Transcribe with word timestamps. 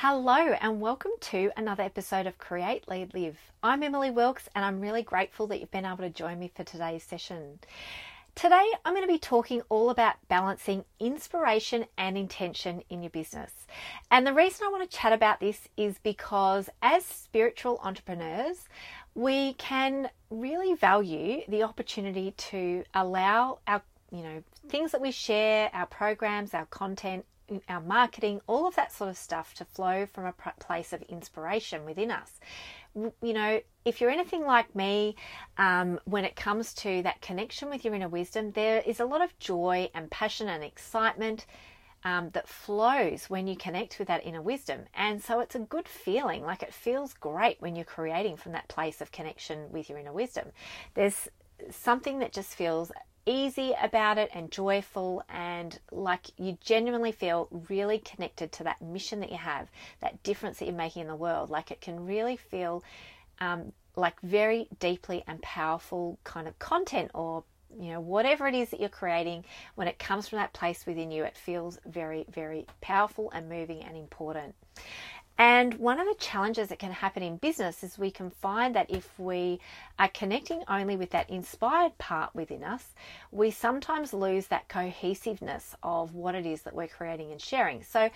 Hello, 0.00 0.36
and 0.60 0.78
welcome 0.78 1.12
to 1.20 1.50
another 1.56 1.82
episode 1.82 2.26
of 2.26 2.36
Create, 2.36 2.86
Lead, 2.86 3.14
Live. 3.14 3.38
I'm 3.62 3.82
Emily 3.82 4.10
Wilkes, 4.10 4.46
and 4.54 4.62
I'm 4.62 4.78
really 4.78 5.00
grateful 5.02 5.46
that 5.46 5.58
you've 5.58 5.70
been 5.70 5.86
able 5.86 5.96
to 6.04 6.10
join 6.10 6.38
me 6.38 6.52
for 6.54 6.64
today's 6.64 7.02
session. 7.02 7.60
Today, 8.34 8.66
I'm 8.84 8.92
going 8.92 9.06
to 9.06 9.10
be 9.10 9.18
talking 9.18 9.62
all 9.70 9.88
about 9.88 10.16
balancing 10.28 10.84
inspiration 11.00 11.86
and 11.96 12.18
intention 12.18 12.82
in 12.90 13.02
your 13.02 13.08
business. 13.08 13.50
And 14.10 14.26
the 14.26 14.34
reason 14.34 14.66
I 14.66 14.70
want 14.70 14.82
to 14.88 14.96
chat 14.98 15.14
about 15.14 15.40
this 15.40 15.66
is 15.78 15.96
because 16.02 16.68
as 16.82 17.02
spiritual 17.02 17.80
entrepreneurs, 17.82 18.68
we 19.14 19.54
can 19.54 20.10
really 20.28 20.74
value 20.74 21.40
the 21.48 21.62
opportunity 21.62 22.32
to 22.32 22.84
allow 22.92 23.60
our 23.66 23.80
you 24.12 24.22
know 24.22 24.42
things 24.68 24.92
that 24.92 25.00
we 25.00 25.10
share 25.10 25.68
our 25.72 25.86
programs 25.86 26.54
our 26.54 26.66
content 26.66 27.24
our 27.68 27.80
marketing 27.80 28.40
all 28.46 28.66
of 28.66 28.74
that 28.76 28.92
sort 28.92 29.10
of 29.10 29.16
stuff 29.16 29.54
to 29.54 29.64
flow 29.64 30.06
from 30.06 30.24
a 30.26 30.34
place 30.58 30.92
of 30.92 31.02
inspiration 31.02 31.84
within 31.84 32.10
us 32.10 32.40
you 33.22 33.32
know, 33.32 33.60
if 33.84 34.00
you're 34.00 34.10
anything 34.10 34.44
like 34.44 34.74
me, 34.74 35.16
um, 35.58 36.00
when 36.04 36.24
it 36.24 36.34
comes 36.34 36.72
to 36.74 37.02
that 37.02 37.20
connection 37.20 37.68
with 37.68 37.84
your 37.84 37.94
inner 37.94 38.08
wisdom, 38.08 38.52
there 38.52 38.82
is 38.86 39.00
a 39.00 39.04
lot 39.04 39.22
of 39.22 39.38
joy 39.38 39.90
and 39.94 40.10
passion 40.10 40.48
and 40.48 40.64
excitement 40.64 41.46
um, 42.04 42.30
that 42.30 42.48
flows 42.48 43.28
when 43.28 43.46
you 43.46 43.56
connect 43.56 43.98
with 43.98 44.08
that 44.08 44.24
inner 44.24 44.40
wisdom. 44.40 44.82
And 44.94 45.22
so 45.22 45.40
it's 45.40 45.54
a 45.54 45.60
good 45.60 45.88
feeling. 45.88 46.42
Like 46.42 46.62
it 46.62 46.72
feels 46.72 47.12
great 47.14 47.60
when 47.60 47.76
you're 47.76 47.84
creating 47.84 48.36
from 48.36 48.52
that 48.52 48.68
place 48.68 49.00
of 49.00 49.12
connection 49.12 49.70
with 49.70 49.88
your 49.88 49.98
inner 49.98 50.12
wisdom. 50.12 50.48
There's 50.94 51.28
something 51.70 52.18
that 52.20 52.32
just 52.32 52.54
feels 52.54 52.92
easy 53.26 53.74
about 53.82 54.18
it 54.18 54.30
and 54.32 54.50
joyful 54.50 55.22
and 55.28 55.78
like 55.90 56.26
you 56.38 56.56
genuinely 56.60 57.12
feel 57.12 57.48
really 57.68 57.98
connected 57.98 58.52
to 58.52 58.64
that 58.64 58.80
mission 58.80 59.20
that 59.20 59.30
you 59.30 59.36
have, 59.36 59.68
that 60.00 60.22
difference 60.22 60.58
that 60.58 60.66
you're 60.66 60.74
making 60.74 61.02
in 61.02 61.08
the 61.08 61.16
world. 61.16 61.50
Like 61.50 61.70
it 61.70 61.80
can 61.80 62.06
really 62.06 62.36
feel 62.36 62.82
um, 63.40 63.72
like 63.96 64.20
very 64.20 64.68
deeply 64.78 65.24
and 65.26 65.42
powerful 65.42 66.18
kind 66.24 66.46
of 66.46 66.58
content 66.58 67.10
or 67.14 67.44
you 67.78 67.92
know 67.92 68.00
whatever 68.00 68.46
it 68.46 68.54
is 68.54 68.70
that 68.70 68.80
you're 68.80 68.88
creating 68.88 69.44
when 69.74 69.88
it 69.88 69.98
comes 69.98 70.28
from 70.28 70.38
that 70.38 70.52
place 70.52 70.86
within 70.86 71.10
you 71.10 71.24
it 71.24 71.36
feels 71.36 71.78
very 71.84 72.24
very 72.30 72.64
powerful 72.80 73.30
and 73.32 73.48
moving 73.48 73.82
and 73.82 73.96
important 73.96 74.54
and 75.38 75.74
one 75.74 76.00
of 76.00 76.06
the 76.06 76.14
challenges 76.14 76.68
that 76.68 76.78
can 76.78 76.92
happen 76.92 77.22
in 77.22 77.36
business 77.36 77.84
is 77.84 77.98
we 77.98 78.10
can 78.10 78.30
find 78.30 78.74
that 78.74 78.90
if 78.90 79.18
we 79.18 79.60
are 79.98 80.08
connecting 80.08 80.62
only 80.68 80.96
with 80.96 81.10
that 81.10 81.28
inspired 81.28 81.96
part 81.98 82.34
within 82.34 82.64
us, 82.64 82.94
we 83.30 83.50
sometimes 83.50 84.14
lose 84.14 84.46
that 84.46 84.68
cohesiveness 84.68 85.74
of 85.82 86.14
what 86.14 86.34
it 86.34 86.46
is 86.46 86.62
that 86.62 86.74
we're 86.74 86.88
creating 86.88 87.32
and 87.32 87.40
sharing. 87.40 87.82
So, 87.82 88.08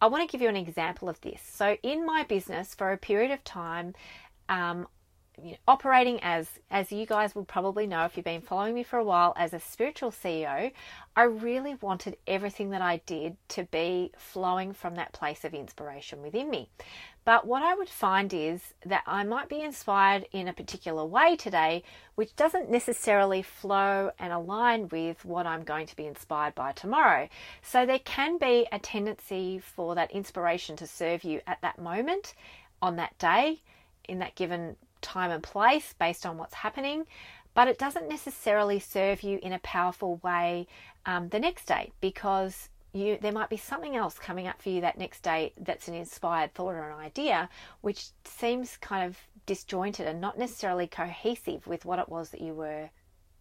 I 0.00 0.08
want 0.08 0.28
to 0.28 0.30
give 0.30 0.42
you 0.42 0.50
an 0.50 0.56
example 0.56 1.08
of 1.08 1.18
this. 1.22 1.40
So, 1.42 1.78
in 1.82 2.04
my 2.04 2.24
business, 2.24 2.74
for 2.74 2.92
a 2.92 2.98
period 2.98 3.30
of 3.30 3.42
time, 3.44 3.94
um, 4.50 4.86
you 5.42 5.50
know, 5.50 5.56
operating 5.68 6.18
as 6.22 6.48
as 6.70 6.90
you 6.90 7.04
guys 7.04 7.34
will 7.34 7.44
probably 7.44 7.86
know 7.86 8.04
if 8.04 8.16
you've 8.16 8.24
been 8.24 8.40
following 8.40 8.74
me 8.74 8.82
for 8.82 8.98
a 8.98 9.04
while 9.04 9.34
as 9.36 9.52
a 9.52 9.60
spiritual 9.60 10.10
CEO, 10.10 10.72
I 11.14 11.22
really 11.22 11.74
wanted 11.80 12.16
everything 12.26 12.70
that 12.70 12.80
I 12.80 12.98
did 13.04 13.36
to 13.50 13.64
be 13.64 14.12
flowing 14.16 14.72
from 14.72 14.94
that 14.94 15.12
place 15.12 15.44
of 15.44 15.52
inspiration 15.52 16.22
within 16.22 16.48
me. 16.48 16.70
But 17.26 17.46
what 17.46 17.62
I 17.62 17.74
would 17.74 17.88
find 17.88 18.32
is 18.32 18.62
that 18.86 19.02
I 19.06 19.24
might 19.24 19.48
be 19.48 19.60
inspired 19.60 20.26
in 20.32 20.48
a 20.48 20.52
particular 20.52 21.04
way 21.04 21.36
today, 21.36 21.82
which 22.14 22.36
doesn't 22.36 22.70
necessarily 22.70 23.42
flow 23.42 24.12
and 24.18 24.32
align 24.32 24.88
with 24.88 25.24
what 25.24 25.46
I'm 25.46 25.64
going 25.64 25.86
to 25.88 25.96
be 25.96 26.06
inspired 26.06 26.54
by 26.54 26.72
tomorrow. 26.72 27.28
So 27.62 27.84
there 27.84 27.98
can 27.98 28.38
be 28.38 28.66
a 28.70 28.78
tendency 28.78 29.58
for 29.58 29.96
that 29.96 30.12
inspiration 30.12 30.76
to 30.76 30.86
serve 30.86 31.24
you 31.24 31.40
at 31.46 31.60
that 31.62 31.78
moment, 31.78 32.34
on 32.80 32.96
that 32.96 33.18
day, 33.18 33.60
in 34.08 34.20
that 34.20 34.36
given 34.36 34.76
time 35.00 35.30
and 35.30 35.42
place 35.42 35.94
based 35.98 36.26
on 36.26 36.38
what's 36.38 36.54
happening, 36.54 37.06
but 37.54 37.68
it 37.68 37.78
doesn't 37.78 38.08
necessarily 38.08 38.78
serve 38.78 39.22
you 39.22 39.38
in 39.42 39.52
a 39.52 39.58
powerful 39.60 40.16
way 40.22 40.66
um, 41.06 41.28
the 41.28 41.38
next 41.38 41.66
day 41.66 41.92
because 42.00 42.68
you 42.92 43.18
there 43.20 43.32
might 43.32 43.50
be 43.50 43.56
something 43.56 43.94
else 43.94 44.18
coming 44.18 44.46
up 44.46 44.60
for 44.60 44.70
you 44.70 44.80
that 44.80 44.98
next 44.98 45.22
day 45.22 45.52
that's 45.58 45.88
an 45.88 45.94
inspired 45.94 46.54
thought 46.54 46.74
or 46.74 46.90
an 46.90 46.98
idea 46.98 47.48
which 47.82 48.06
seems 48.24 48.76
kind 48.78 49.06
of 49.06 49.18
disjointed 49.44 50.06
and 50.06 50.20
not 50.20 50.38
necessarily 50.38 50.86
cohesive 50.86 51.66
with 51.66 51.84
what 51.84 51.98
it 51.98 52.08
was 52.08 52.30
that 52.30 52.40
you 52.40 52.54
were 52.54 52.90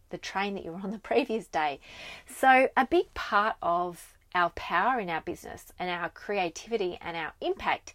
the 0.10 0.18
train 0.18 0.54
that 0.54 0.64
you 0.64 0.72
were 0.72 0.82
on 0.82 0.92
the 0.92 1.00
previous 1.12 1.48
day. 1.48 1.80
So 2.28 2.70
a 2.78 2.86
big 2.86 3.14
part 3.14 3.56
of 3.62 4.14
our 4.34 4.50
power 4.52 5.00
in 5.00 5.10
our 5.10 5.22
business 5.22 5.66
and 5.80 5.90
our 5.90 6.10
creativity 6.10 6.98
and 7.02 7.18
our 7.18 7.34
impact 7.42 7.94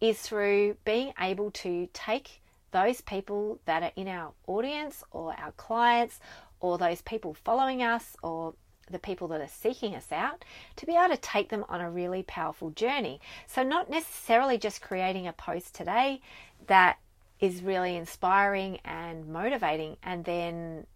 is 0.00 0.20
through 0.20 0.76
being 0.84 1.12
able 1.20 1.50
to 1.50 1.88
take 1.92 2.41
those 2.72 3.00
people 3.00 3.60
that 3.66 3.82
are 3.82 3.92
in 3.96 4.08
our 4.08 4.32
audience 4.46 5.04
or 5.10 5.34
our 5.38 5.52
clients 5.52 6.18
or 6.60 6.78
those 6.78 7.02
people 7.02 7.34
following 7.34 7.82
us 7.82 8.16
or 8.22 8.54
the 8.90 8.98
people 8.98 9.28
that 9.28 9.40
are 9.40 9.48
seeking 9.48 9.94
us 9.94 10.10
out 10.10 10.44
to 10.76 10.86
be 10.86 10.92
able 10.92 11.14
to 11.14 11.20
take 11.20 11.48
them 11.48 11.64
on 11.68 11.80
a 11.80 11.90
really 11.90 12.22
powerful 12.24 12.70
journey. 12.70 13.20
So, 13.46 13.62
not 13.62 13.88
necessarily 13.88 14.58
just 14.58 14.82
creating 14.82 15.26
a 15.26 15.32
post 15.32 15.74
today 15.74 16.20
that 16.66 16.98
is 17.40 17.62
really 17.62 17.96
inspiring 17.96 18.78
and 18.84 19.26
motivating 19.28 19.96
and 20.02 20.24
then 20.24 20.86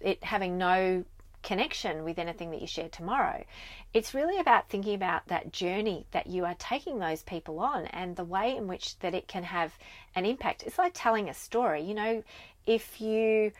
it 0.00 0.22
having 0.22 0.58
no 0.58 1.04
connection 1.42 2.04
with 2.04 2.18
anything 2.18 2.50
that 2.50 2.60
you 2.60 2.66
share 2.66 2.88
tomorrow. 2.88 3.44
It's 3.92 4.14
really 4.14 4.38
about 4.38 4.68
thinking 4.68 4.94
about 4.94 5.28
that 5.28 5.52
journey 5.52 6.06
that 6.12 6.26
you 6.26 6.44
are 6.44 6.56
taking 6.58 6.98
those 6.98 7.22
people 7.22 7.60
on 7.60 7.86
and 7.86 8.16
the 8.16 8.24
way 8.24 8.56
in 8.56 8.66
which 8.66 8.98
that 9.00 9.14
it 9.14 9.28
can 9.28 9.44
have 9.44 9.76
an 10.14 10.24
impact. 10.24 10.62
It's 10.64 10.78
like 10.78 10.92
telling 10.94 11.28
a 11.28 11.34
story. 11.34 11.82
You 11.82 11.94
know, 11.94 12.24
if 12.66 13.00
you 13.00 13.52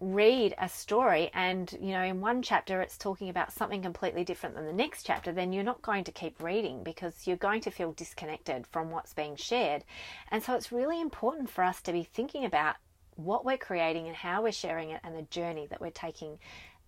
read 0.00 0.54
a 0.58 0.68
story 0.68 1.28
and 1.34 1.76
you 1.80 1.90
know 1.90 2.02
in 2.02 2.20
one 2.20 2.40
chapter 2.40 2.80
it's 2.80 2.96
talking 2.96 3.28
about 3.28 3.52
something 3.52 3.82
completely 3.82 4.22
different 4.22 4.54
than 4.54 4.64
the 4.64 4.72
next 4.72 5.02
chapter 5.02 5.32
then 5.32 5.52
you're 5.52 5.64
not 5.64 5.82
going 5.82 6.04
to 6.04 6.12
keep 6.12 6.40
reading 6.40 6.84
because 6.84 7.26
you're 7.26 7.36
going 7.36 7.60
to 7.60 7.68
feel 7.68 7.90
disconnected 7.92 8.64
from 8.68 8.92
what's 8.92 9.12
being 9.12 9.34
shared 9.34 9.82
and 10.30 10.40
so 10.40 10.54
it's 10.54 10.70
really 10.70 11.00
important 11.00 11.50
for 11.50 11.64
us 11.64 11.82
to 11.82 11.92
be 11.92 12.04
thinking 12.04 12.44
about 12.44 12.76
what 13.16 13.44
we're 13.44 13.58
creating 13.58 14.06
and 14.06 14.14
how 14.14 14.40
we're 14.40 14.52
sharing 14.52 14.90
it 14.90 15.00
and 15.02 15.16
the 15.16 15.22
journey 15.22 15.66
that 15.68 15.80
we're 15.80 15.90
taking 15.90 16.38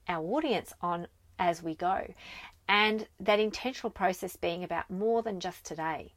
our 0.09 0.25
audience 0.25 0.73
on 0.81 1.07
as 1.39 1.63
we 1.63 1.75
go. 1.75 2.13
And 2.69 3.09
that 3.19 3.41
intentional 3.41 3.91
process 3.91 4.37
being 4.37 4.63
about 4.63 4.89
more 4.91 5.23
than 5.23 5.41
just 5.41 5.65
today. 5.65 6.13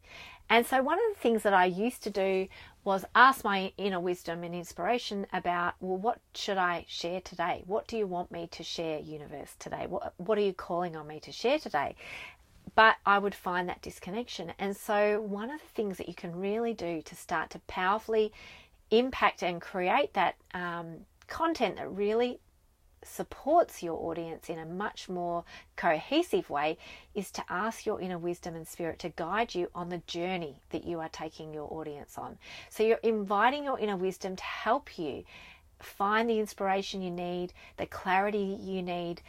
And 0.49 0.65
so, 0.65 0.83
one 0.83 0.99
of 0.99 1.15
the 1.15 1.19
things 1.19 1.43
that 1.43 1.53
I 1.53 1.65
used 1.65 2.03
to 2.03 2.09
do 2.09 2.47
was 2.83 3.05
ask 3.15 3.43
my 3.43 3.71
inner 3.77 3.99
wisdom 3.99 4.43
and 4.43 4.53
inspiration 4.53 5.25
about, 5.33 5.75
well, 5.79 5.97
what 5.97 6.19
should 6.35 6.57
I 6.57 6.85
share 6.87 7.21
today? 7.21 7.63
What 7.65 7.87
do 7.87 7.97
you 7.97 8.05
want 8.05 8.29
me 8.31 8.47
to 8.51 8.63
share, 8.63 8.99
universe, 8.99 9.55
today? 9.57 9.87
What, 9.87 10.13
what 10.17 10.37
are 10.37 10.41
you 10.41 10.53
calling 10.53 10.95
on 10.95 11.07
me 11.07 11.19
to 11.21 11.31
share 11.31 11.59
today? 11.59 11.95
But 12.75 12.97
I 13.05 13.19
would 13.19 13.35
find 13.35 13.69
that 13.69 13.81
disconnection. 13.81 14.53
And 14.59 14.75
so, 14.75 15.21
one 15.21 15.49
of 15.49 15.59
the 15.59 15.73
things 15.73 15.97
that 15.97 16.07
you 16.07 16.13
can 16.13 16.35
really 16.35 16.73
do 16.73 17.01
to 17.01 17.15
start 17.15 17.49
to 17.51 17.59
powerfully 17.67 18.31
impact 18.91 19.41
and 19.43 19.61
create 19.61 20.13
that 20.13 20.35
um, 20.53 20.97
content 21.27 21.77
that 21.77 21.89
really 21.91 22.39
supports 23.07 23.83
your 23.83 23.97
audience 23.97 24.49
in 24.49 24.59
a 24.59 24.65
much 24.65 25.09
more 25.09 25.43
cohesive 25.75 26.49
way 26.49 26.77
is 27.13 27.31
to 27.31 27.43
ask 27.49 27.85
your 27.85 28.01
inner 28.01 28.17
wisdom 28.17 28.55
and 28.55 28.67
spirit 28.67 28.99
to 28.99 29.09
guide 29.09 29.55
you 29.55 29.69
on 29.73 29.89
the 29.89 29.99
journey 30.07 30.61
that 30.69 30.85
you 30.85 30.99
are 30.99 31.09
taking 31.09 31.53
your 31.53 31.71
audience 31.71 32.17
on. 32.17 32.37
So 32.69 32.83
you're 32.83 32.97
inviting 33.03 33.63
your 33.63 33.79
inner 33.79 33.97
wisdom 33.97 34.35
to 34.35 34.43
help 34.43 34.97
you 34.97 35.23
find 35.79 36.29
the 36.29 36.39
inspiration 36.39 37.01
you 37.01 37.11
need, 37.11 37.53
the 37.77 37.85
clarity 37.85 38.57
you 38.61 38.81
need, 38.81 39.21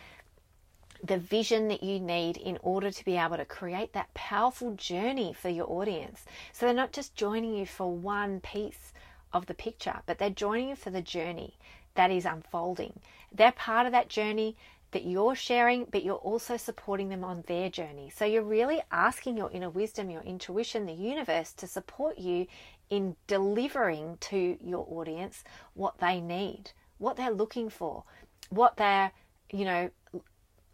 the 1.03 1.19
vision 1.19 1.69
that 1.69 1.83
you 1.83 2.01
need 2.01 2.37
in 2.37 2.59
order 2.63 2.91
to 2.91 3.05
be 3.05 3.17
able 3.17 3.37
to 3.37 3.45
create 3.45 3.93
that 3.93 4.13
powerful 4.15 4.75
journey 4.75 5.35
for 5.35 5.49
your 5.51 5.71
audience. 5.71 6.25
So 6.53 6.65
they're 6.65 6.75
not 6.75 6.93
just 6.93 7.15
joining 7.15 7.55
you 7.55 7.67
for 7.67 7.93
one 7.93 8.41
piece 8.41 8.93
of 9.33 9.47
the 9.47 9.55
picture, 9.55 10.01
but 10.07 10.19
they're 10.19 10.31
joining 10.31 10.71
you 10.71 10.77
for 10.77 10.91
the 10.91 11.03
journey 11.03 11.59
that 11.95 12.11
is 12.11 12.25
unfolding. 12.25 12.93
They're 13.33 13.53
part 13.53 13.87
of 13.87 13.93
that 13.93 14.09
journey 14.09 14.57
that 14.93 15.05
you're 15.05 15.35
sharing, 15.35 15.87
but 15.91 16.05
you're 16.05 16.15
also 16.15 16.57
supporting 16.57 17.09
them 17.09 17.25
on 17.25 17.43
their 17.47 17.69
journey. 17.69 18.11
So 18.15 18.25
you're 18.25 18.43
really 18.43 18.81
asking 18.93 19.37
your 19.37 19.51
inner 19.51 19.69
wisdom, 19.69 20.09
your 20.09 20.23
intuition, 20.23 20.87
the 20.87 20.93
universe 20.93 21.53
to 21.55 21.67
support 21.67 22.17
you 22.19 22.47
in 22.91 23.17
delivering 23.27 24.19
to 24.21 24.57
your 24.63 24.87
audience 24.89 25.43
what 25.75 25.99
they 25.99 26.21
need, 26.21 26.71
what 26.99 27.17
they're 27.17 27.33
looking 27.33 27.69
for, 27.71 28.05
what 28.51 28.77
they're, 28.77 29.11
you 29.51 29.65
know, 29.65 29.91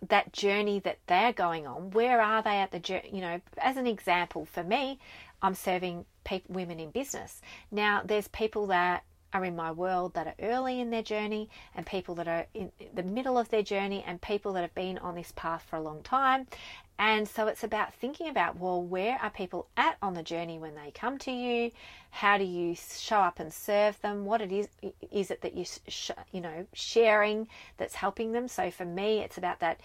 that 0.08 0.32
journey 0.32 0.80
that 0.80 0.98
they're 1.06 1.32
going 1.32 1.66
on. 1.66 1.90
Where 1.90 2.20
are 2.20 2.42
they 2.42 2.58
at 2.58 2.72
the 2.72 2.78
journey? 2.78 3.10
You 3.12 3.20
know, 3.20 3.40
as 3.58 3.76
an 3.76 3.86
example, 3.86 4.44
for 4.44 4.62
me, 4.62 4.98
I'm 5.42 5.54
serving 5.54 6.04
people, 6.24 6.54
women 6.54 6.78
in 6.78 6.90
business. 6.90 7.40
Now, 7.70 8.02
there's 8.04 8.28
people 8.28 8.66
that 8.68 9.04
are 9.32 9.44
in 9.44 9.56
my 9.56 9.70
world 9.70 10.14
that 10.14 10.26
are 10.26 10.34
early 10.40 10.80
in 10.80 10.90
their 10.90 11.02
journey 11.02 11.48
and 11.74 11.86
people 11.86 12.14
that 12.16 12.28
are 12.28 12.46
in 12.54 12.72
the 12.94 13.02
middle 13.02 13.38
of 13.38 13.48
their 13.48 13.62
journey 13.62 14.04
and 14.06 14.20
people 14.20 14.52
that 14.54 14.62
have 14.62 14.74
been 14.74 14.98
on 14.98 15.14
this 15.14 15.32
path 15.36 15.64
for 15.68 15.76
a 15.76 15.82
long 15.82 16.02
time. 16.02 16.46
And 16.98 17.26
so 17.26 17.46
it's 17.46 17.64
about 17.64 17.94
thinking 17.94 18.28
about, 18.28 18.58
well, 18.58 18.82
where 18.82 19.18
are 19.22 19.30
people 19.30 19.68
at 19.76 19.96
on 20.02 20.12
the 20.12 20.22
journey 20.22 20.58
when 20.58 20.74
they 20.74 20.90
come 20.90 21.16
to 21.20 21.30
you? 21.30 21.70
How 22.10 22.36
do 22.36 22.44
you 22.44 22.74
show 22.74 23.20
up 23.20 23.40
and 23.40 23.50
serve 23.50 23.98
them? 24.02 24.26
What 24.26 24.42
it 24.42 24.52
is 24.52 24.68
is 25.10 25.30
it 25.30 25.40
that 25.40 25.54
you 25.54 25.64
sh- 25.64 26.10
you 26.30 26.42
know 26.42 26.66
sharing 26.74 27.48
that's 27.78 27.94
helping 27.94 28.32
them? 28.32 28.48
So 28.48 28.70
for 28.70 28.84
me, 28.84 29.20
it's 29.20 29.38
about 29.38 29.60
that 29.60 29.80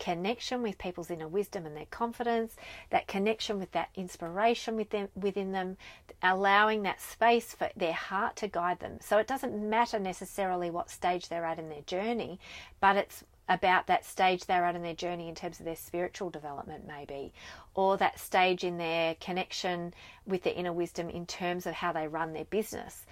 connection 0.00 0.62
with 0.62 0.78
people's 0.78 1.10
inner 1.10 1.28
wisdom 1.28 1.64
and 1.66 1.76
their 1.76 1.86
confidence, 1.90 2.56
that 2.90 3.06
connection 3.06 3.60
with 3.60 3.70
that 3.70 3.90
inspiration 3.94 4.74
within 5.14 5.52
them, 5.52 5.76
allowing 6.22 6.82
that 6.82 7.00
space 7.00 7.54
for 7.54 7.68
their 7.76 7.92
heart 7.92 8.34
to 8.36 8.48
guide 8.48 8.80
them. 8.80 8.98
So 9.00 9.18
it 9.18 9.28
doesn't 9.28 9.54
matter 9.70 10.00
necessarily 10.00 10.70
what 10.70 10.90
stage 10.90 11.28
they're 11.28 11.44
at 11.44 11.60
in 11.60 11.68
their 11.68 11.82
journey, 11.82 12.40
but 12.80 12.96
it's 12.96 13.22
about 13.50 13.88
that 13.88 14.06
stage 14.06 14.46
they're 14.46 14.64
at 14.64 14.76
in 14.76 14.82
their 14.82 14.94
journey 14.94 15.28
in 15.28 15.34
terms 15.34 15.58
of 15.58 15.66
their 15.66 15.74
spiritual 15.74 16.30
development, 16.30 16.86
maybe, 16.86 17.34
or 17.74 17.96
that 17.96 18.18
stage 18.18 18.62
in 18.62 18.78
their 18.78 19.16
connection 19.16 19.92
with 20.24 20.44
the 20.44 20.56
inner 20.56 20.72
wisdom 20.72 21.10
in 21.10 21.26
terms 21.26 21.66
of 21.66 21.74
how 21.74 21.92
they 21.92 22.06
run 22.06 22.32
their 22.32 22.44
business. 22.44 23.04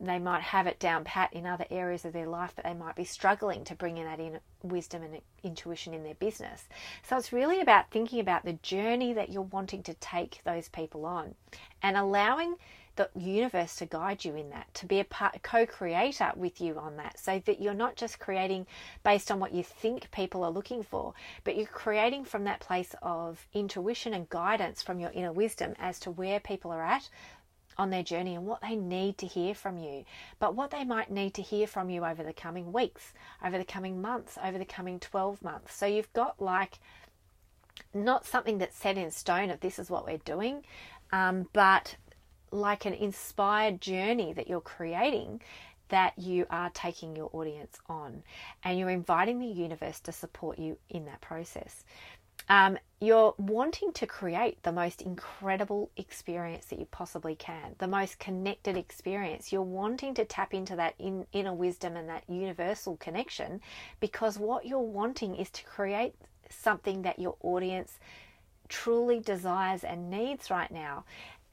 They 0.00 0.20
might 0.20 0.42
have 0.42 0.68
it 0.68 0.78
down 0.78 1.02
pat 1.02 1.32
in 1.32 1.46
other 1.46 1.66
areas 1.68 2.04
of 2.04 2.12
their 2.12 2.28
life, 2.28 2.52
but 2.54 2.64
they 2.64 2.74
might 2.74 2.94
be 2.94 3.04
struggling 3.04 3.64
to 3.64 3.74
bring 3.74 3.98
in 3.98 4.04
that 4.04 4.20
inner 4.20 4.40
wisdom 4.62 5.02
and 5.02 5.20
intuition 5.42 5.92
in 5.94 6.04
their 6.04 6.14
business. 6.14 6.68
So 7.02 7.16
it's 7.16 7.32
really 7.32 7.60
about 7.60 7.90
thinking 7.90 8.20
about 8.20 8.44
the 8.44 8.52
journey 8.54 9.12
that 9.14 9.30
you're 9.30 9.42
wanting 9.42 9.82
to 9.82 9.94
take 9.94 10.40
those 10.44 10.68
people 10.68 11.04
on 11.04 11.34
and 11.82 11.96
allowing 11.96 12.54
the 12.96 13.08
universe 13.16 13.76
to 13.76 13.86
guide 13.86 14.24
you 14.24 14.34
in 14.34 14.50
that, 14.50 14.72
to 14.74 14.86
be 14.86 15.00
a 15.00 15.04
part, 15.04 15.42
co-creator 15.42 16.32
with 16.36 16.60
you 16.60 16.78
on 16.78 16.96
that, 16.96 17.18
so 17.18 17.42
that 17.46 17.60
you're 17.60 17.74
not 17.74 17.96
just 17.96 18.18
creating 18.18 18.66
based 19.02 19.30
on 19.30 19.40
what 19.40 19.52
you 19.52 19.62
think 19.62 20.10
people 20.10 20.44
are 20.44 20.50
looking 20.50 20.82
for, 20.82 21.14
but 21.44 21.56
you're 21.56 21.66
creating 21.66 22.24
from 22.24 22.44
that 22.44 22.60
place 22.60 22.94
of 23.02 23.46
intuition 23.54 24.12
and 24.14 24.28
guidance 24.28 24.82
from 24.82 25.00
your 25.00 25.10
inner 25.12 25.32
wisdom 25.32 25.74
as 25.78 25.98
to 26.00 26.10
where 26.10 26.40
people 26.40 26.70
are 26.70 26.82
at 26.82 27.08
on 27.78 27.90
their 27.90 28.02
journey 28.02 28.34
and 28.34 28.46
what 28.46 28.60
they 28.60 28.76
need 28.76 29.16
to 29.18 29.26
hear 29.26 29.54
from 29.54 29.78
you, 29.78 30.04
but 30.38 30.54
what 30.54 30.70
they 30.70 30.84
might 30.84 31.10
need 31.10 31.34
to 31.34 31.42
hear 31.42 31.66
from 31.66 31.88
you 31.88 32.04
over 32.04 32.22
the 32.22 32.32
coming 32.32 32.72
weeks, 32.72 33.12
over 33.44 33.56
the 33.56 33.64
coming 33.64 34.00
months, 34.00 34.38
over 34.44 34.58
the 34.58 34.64
coming 34.64 35.00
12 35.00 35.42
months. 35.42 35.74
So 35.74 35.86
you've 35.86 36.12
got 36.12 36.40
like 36.40 36.78
not 37.94 38.26
something 38.26 38.58
that's 38.58 38.76
set 38.76 38.98
in 38.98 39.10
stone 39.10 39.50
of 39.50 39.60
this 39.60 39.78
is 39.78 39.90
what 39.90 40.06
we're 40.06 40.18
doing, 40.18 40.64
um, 41.12 41.48
but 41.52 41.96
like 42.52 42.84
an 42.84 42.94
inspired 42.94 43.80
journey 43.80 44.32
that 44.34 44.48
you're 44.48 44.60
creating 44.60 45.40
that 45.88 46.18
you 46.18 46.46
are 46.48 46.70
taking 46.70 47.14
your 47.14 47.28
audience 47.34 47.78
on 47.86 48.22
and 48.64 48.78
you're 48.78 48.88
inviting 48.88 49.38
the 49.38 49.46
universe 49.46 50.00
to 50.00 50.10
support 50.10 50.58
you 50.58 50.78
in 50.88 51.04
that 51.04 51.20
process. 51.20 51.84
Um, 52.48 52.78
you're 52.98 53.34
wanting 53.36 53.92
to 53.92 54.06
create 54.06 54.62
the 54.62 54.72
most 54.72 55.02
incredible 55.02 55.90
experience 55.98 56.64
that 56.66 56.78
you 56.78 56.86
possibly 56.86 57.34
can, 57.34 57.76
the 57.78 57.86
most 57.86 58.18
connected 58.18 58.76
experience. 58.76 59.52
You're 59.52 59.62
wanting 59.62 60.14
to 60.14 60.24
tap 60.24 60.54
into 60.54 60.76
that 60.76 60.94
in, 60.98 61.26
inner 61.32 61.52
wisdom 61.52 61.94
and 61.96 62.08
that 62.08 62.24
universal 62.26 62.96
connection 62.96 63.60
because 64.00 64.38
what 64.38 64.66
you're 64.66 64.78
wanting 64.80 65.36
is 65.36 65.50
to 65.50 65.64
create 65.64 66.14
something 66.48 67.02
that 67.02 67.18
your 67.18 67.36
audience 67.42 67.98
truly 68.68 69.20
desires 69.20 69.84
and 69.84 70.10
needs 70.10 70.50
right 70.50 70.70
now 70.70 71.04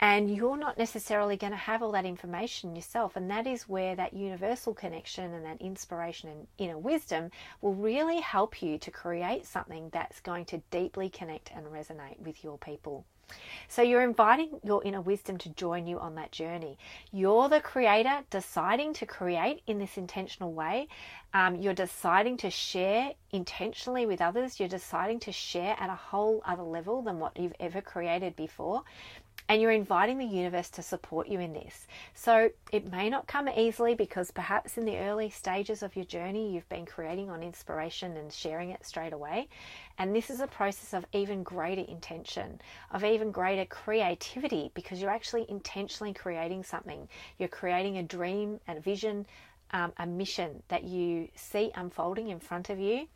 and 0.02 0.34
you're 0.34 0.58
not 0.58 0.78
necessarily 0.78 1.36
going 1.36 1.52
to 1.52 1.58
have 1.58 1.84
all 1.84 1.92
that 1.92 2.06
information 2.06 2.76
yourself 2.76 3.16
and 3.16 3.30
that 3.30 3.46
is 3.46 3.68
where 3.68 3.96
that 3.96 4.14
universal 4.14 4.74
connection 4.74 5.34
and 5.34 5.46
that 5.46 5.62
inspiration 5.62 6.30
and 6.30 6.48
inner 6.58 6.78
wisdom 6.78 7.30
will 7.62 7.74
really 7.74 8.20
help 8.20 8.62
you 8.62 8.78
to 8.78 8.92
create 8.92 9.46
something 9.46 9.90
that's 9.92 10.20
going 10.22 10.46
to 10.46 10.62
deeply 10.72 11.10
connect 11.10 11.52
and 11.54 11.66
resonate 11.68 12.20
with 12.20 12.44
your 12.44 12.58
people 12.58 13.06
so 13.68 13.82
you're 13.82 14.02
inviting 14.02 14.60
your 14.64 14.84
inner 14.84 15.02
wisdom 15.02 15.38
to 15.40 15.50
join 15.50 15.86
you 15.86 16.00
on 16.00 16.16
that 16.16 16.32
journey. 16.32 16.78
You're 17.12 17.50
the 17.50 17.62
creator 17.62 18.24
deciding 18.30 18.94
to 18.94 19.06
create 19.06 19.62
in 19.68 19.78
this 19.78 19.98
intentional 19.98 20.54
way. 20.54 20.88
Um, 21.34 21.58
you're 21.58 21.74
deciding 21.74 22.38
to 22.38 22.50
share 22.50 23.14
intentionally 23.32 24.06
with 24.06 24.22
others. 24.22 24.60
You're 24.60 24.70
deciding 24.70 25.20
to 25.22 25.32
share 25.32 25.76
at 25.80 25.90
a 25.90 25.96
whole 25.96 26.42
other 26.46 26.64
level 26.64 27.02
than 27.02 27.20
what 27.20 27.38
you've 27.38 27.54
ever 27.60 27.82
created 27.82 28.36
before 28.36 28.84
and 29.50 29.60
you're 29.60 29.72
inviting 29.72 30.20
the 30.20 30.26
universe 30.26 30.70
to 30.70 30.84
support 30.84 31.28
you 31.28 31.40
in 31.40 31.54
this. 31.54 31.88
So 32.14 32.52
it 32.72 32.92
may 32.92 33.10
not 33.10 33.26
come 33.26 33.50
easily 33.50 33.96
because 33.96 34.30
perhaps 34.30 34.78
in 34.78 34.86
the 34.86 34.98
early 34.98 35.32
stages 35.32 35.82
of 35.82 35.96
your 35.96 36.06
journey 36.06 36.54
you've 36.54 36.70
been 36.70 36.86
creating 36.86 37.32
on 37.32 37.42
inspiration 37.42 38.16
and 38.16 38.32
sharing 38.32 38.70
it 38.70 38.86
straight 38.86 39.12
away. 39.12 39.50
And 39.98 40.16
this 40.16 40.30
is 40.30 40.40
a 40.40 40.48
process 40.48 40.94
of 40.94 41.04
even 41.14 41.42
greater 41.42 41.82
intention, 41.82 42.62
of 42.92 43.04
even 43.04 43.32
greater 43.32 43.66
creativity 43.66 44.70
because 44.76 45.02
you're 45.02 45.10
actually 45.10 45.48
intentionally 45.50 46.14
creating 46.14 46.64
something. 46.64 47.10
You're 47.40 47.50
creating 47.50 47.98
a 47.98 48.04
dream, 48.04 48.60
and 48.68 48.78
a 48.78 48.82
vision, 48.82 49.26
um, 49.72 49.94
a 49.98 50.06
mission 50.06 50.64
that 50.68 50.84
you 50.84 51.30
see 51.36 51.72
unfolding 51.76 52.30
in 52.30 52.40
front 52.40 52.70
of 52.70 52.80
you 52.80 53.08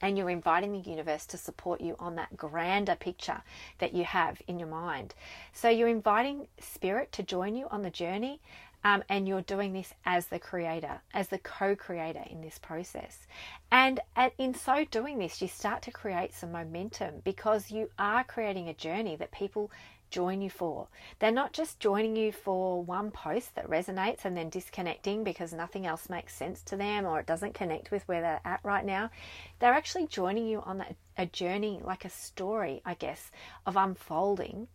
and 0.00 0.16
you're 0.16 0.30
inviting 0.30 0.72
the 0.72 0.90
universe 0.90 1.26
to 1.26 1.36
support 1.36 1.80
you 1.80 1.96
on 1.98 2.14
that 2.16 2.36
grander 2.36 2.94
picture 2.94 3.42
that 3.78 3.94
you 3.94 4.04
have 4.04 4.40
in 4.46 4.58
your 4.58 4.68
mind. 4.68 5.14
So 5.52 5.68
you're 5.68 5.88
inviting 5.88 6.46
spirit 6.60 7.12
to 7.12 7.22
join 7.22 7.56
you 7.56 7.66
on 7.70 7.82
the 7.82 7.90
journey. 7.90 8.40
Um, 8.84 9.02
and 9.08 9.26
you're 9.26 9.42
doing 9.42 9.72
this 9.72 9.92
as 10.06 10.26
the 10.26 10.38
creator, 10.38 11.00
as 11.12 11.26
the 11.26 11.38
co 11.38 11.74
creator 11.74 12.22
in 12.30 12.40
this 12.40 12.60
process. 12.60 13.26
And 13.72 13.98
at, 14.14 14.34
in 14.38 14.54
so 14.54 14.84
doing 14.84 15.18
this, 15.18 15.42
you 15.42 15.48
start 15.48 15.82
to 15.82 15.90
create 15.90 16.32
some 16.32 16.52
momentum 16.52 17.14
because 17.24 17.72
you 17.72 17.90
are 17.98 18.22
creating 18.22 18.68
a 18.68 18.74
journey 18.74 19.16
that 19.16 19.32
people 19.32 19.72
join 20.10 20.40
you 20.40 20.50
for. 20.50 20.88
They're 21.18 21.30
not 21.30 21.52
just 21.52 21.80
joining 21.80 22.16
you 22.16 22.32
for 22.32 22.82
one 22.82 23.10
post 23.10 23.54
that 23.54 23.68
resonates 23.68 24.24
and 24.24 24.36
then 24.36 24.48
disconnecting 24.48 25.24
because 25.24 25.52
nothing 25.52 25.86
else 25.86 26.08
makes 26.08 26.34
sense 26.34 26.62
to 26.64 26.76
them 26.76 27.06
or 27.06 27.20
it 27.20 27.26
doesn't 27.26 27.54
connect 27.54 27.90
with 27.90 28.06
where 28.08 28.20
they're 28.20 28.40
at 28.44 28.60
right 28.62 28.84
now. 28.84 29.10
They're 29.58 29.72
actually 29.74 30.06
joining 30.06 30.46
you 30.46 30.60
on 30.60 30.84
a 31.16 31.26
journey, 31.26 31.80
like 31.82 32.04
a 32.04 32.10
story, 32.10 32.82
I 32.84 32.94
guess, 32.94 33.30
of 33.66 33.76
unfolding 33.76 34.68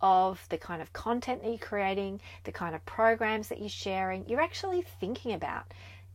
of 0.00 0.44
the 0.48 0.58
kind 0.58 0.80
of 0.80 0.92
content 0.92 1.42
that 1.42 1.48
you're 1.48 1.58
creating, 1.58 2.20
the 2.44 2.52
kind 2.52 2.74
of 2.74 2.84
programs 2.86 3.48
that 3.48 3.58
you're 3.58 3.68
sharing. 3.68 4.28
You're 4.28 4.40
actually 4.40 4.84
thinking 5.00 5.32
about 5.32 5.64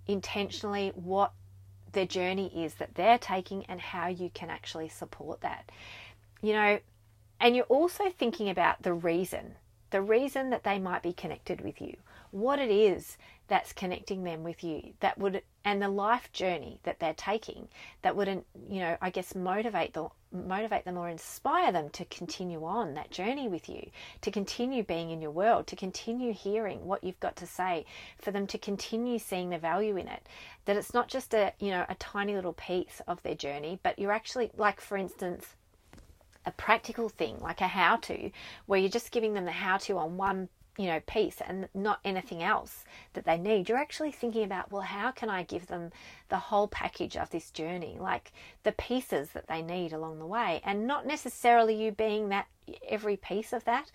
intentionally 0.07 0.91
what 0.95 1.33
the 1.91 2.05
journey 2.05 2.65
is 2.65 2.75
that 2.75 2.95
they're 2.95 3.17
taking 3.17 3.65
and 3.65 3.79
how 3.79 4.07
you 4.07 4.29
can 4.33 4.49
actually 4.49 4.89
support 4.89 5.41
that. 5.41 5.69
You 6.41 6.53
know, 6.53 6.79
and 7.43 7.55
you're 7.55 7.65
also 7.65 8.09
thinking 8.09 8.49
about 8.49 8.81
the 8.81 8.93
reason 8.93 9.55
the 9.93 10.01
reason 10.01 10.49
that 10.49 10.63
they 10.63 10.79
might 10.79 11.03
be 11.03 11.13
connected 11.13 11.61
with 11.61 11.79
you, 11.79 11.95
what 12.31 12.57
it 12.57 12.71
is 12.71 13.15
that's 13.47 13.73
connecting 13.73 14.23
them 14.23 14.43
with 14.43 14.63
you 14.63 14.93
that 15.01 15.19
would 15.19 15.43
and 15.63 15.79
the 15.79 15.87
life 15.87 16.31
journey 16.31 16.79
that 16.81 16.99
they're 16.99 17.13
taking 17.13 17.67
that 18.01 18.15
wouldn't 18.15 18.45
you 18.69 18.79
know 18.79 18.97
i 19.01 19.09
guess 19.09 19.35
motivate 19.35 19.93
them 19.93 20.07
motivate 20.31 20.85
them 20.85 20.97
or 20.97 21.09
inspire 21.09 21.71
them 21.71 21.89
to 21.89 22.05
continue 22.05 22.65
on 22.65 22.95
that 22.95 23.11
journey 23.11 23.47
with 23.47 23.69
you 23.69 23.87
to 24.21 24.31
continue 24.31 24.81
being 24.81 25.11
in 25.11 25.21
your 25.21 25.29
world 25.29 25.67
to 25.67 25.75
continue 25.75 26.33
hearing 26.33 26.85
what 26.85 27.03
you've 27.03 27.19
got 27.19 27.35
to 27.35 27.45
say 27.45 27.85
for 28.17 28.31
them 28.31 28.47
to 28.47 28.57
continue 28.57 29.19
seeing 29.19 29.49
the 29.49 29.57
value 29.59 29.97
in 29.97 30.07
it. 30.07 30.27
That 30.65 30.77
it's 30.77 30.93
not 30.93 31.09
just 31.09 31.35
a 31.35 31.53
you 31.59 31.69
know 31.69 31.85
a 31.87 31.95
tiny 31.95 32.33
little 32.33 32.53
piece 32.53 33.01
of 33.07 33.21
their 33.21 33.35
journey 33.35 33.79
but 33.83 33.99
you're 33.99 34.11
actually 34.11 34.49
like 34.57 34.81
for 34.81 34.97
instance 34.97 35.55
a 36.45 36.51
practical 36.51 37.09
thing 37.09 37.37
like 37.39 37.61
a 37.61 37.67
how 37.67 37.95
to 37.95 38.31
where 38.65 38.79
you're 38.79 38.89
just 38.89 39.11
giving 39.11 39.33
them 39.33 39.45
the 39.45 39.51
how 39.51 39.77
to 39.77 39.97
on 39.97 40.17
one 40.17 40.49
you 40.77 40.87
know 40.87 40.99
piece 41.05 41.39
and 41.45 41.67
not 41.73 41.99
anything 42.03 42.41
else 42.41 42.83
that 43.13 43.25
they 43.25 43.37
need. 43.37 43.69
You're 43.69 43.77
actually 43.77 44.11
thinking 44.11 44.43
about 44.43 44.71
well 44.71 44.81
how 44.81 45.11
can 45.11 45.29
i 45.29 45.43
give 45.43 45.67
them 45.67 45.91
the 46.29 46.37
whole 46.37 46.67
package 46.67 47.15
of 47.15 47.29
this 47.29 47.51
journey 47.51 47.97
like 47.99 48.31
the 48.63 48.71
pieces 48.71 49.29
that 49.29 49.47
they 49.47 49.61
need 49.61 49.93
along 49.93 50.19
the 50.19 50.25
way? 50.25 50.61
And 50.65 50.87
not 50.87 51.05
necessarily 51.05 51.75
you 51.75 51.91
being 51.91 52.29
that 52.29 52.47
every 52.87 53.17
piece 53.17 53.53
of 53.53 53.65
that 53.65 53.91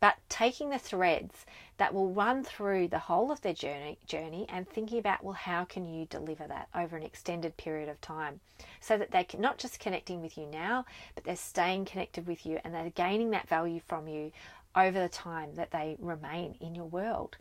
but 0.00 0.16
taking 0.28 0.70
the 0.70 0.78
threads 0.78 1.44
that 1.76 1.94
will 1.94 2.10
run 2.10 2.42
through 2.42 2.88
the 2.88 2.98
whole 2.98 3.30
of 3.30 3.40
their 3.42 3.54
journey 3.54 3.98
journey 4.06 4.46
and 4.48 4.68
thinking 4.68 4.98
about 4.98 5.22
well 5.22 5.34
how 5.34 5.64
can 5.64 5.86
you 5.86 6.06
deliver 6.06 6.46
that 6.46 6.68
over 6.74 6.96
an 6.96 7.02
extended 7.02 7.56
period 7.56 7.88
of 7.88 8.00
time 8.00 8.40
so 8.80 8.98
that 8.98 9.10
they're 9.10 9.26
not 9.38 9.58
just 9.58 9.80
connecting 9.80 10.20
with 10.20 10.36
you 10.36 10.46
now 10.46 10.84
but 11.14 11.24
they're 11.24 11.36
staying 11.36 11.84
connected 11.84 12.26
with 12.26 12.44
you 12.44 12.58
and 12.64 12.74
they're 12.74 12.90
gaining 12.90 13.30
that 13.30 13.48
value 13.48 13.80
from 13.86 14.08
you 14.08 14.32
over 14.74 15.00
the 15.00 15.08
time 15.08 15.54
that 15.54 15.70
they 15.70 15.96
remain 15.98 16.56
in 16.60 16.74
your 16.74 16.84
world. 16.84 17.36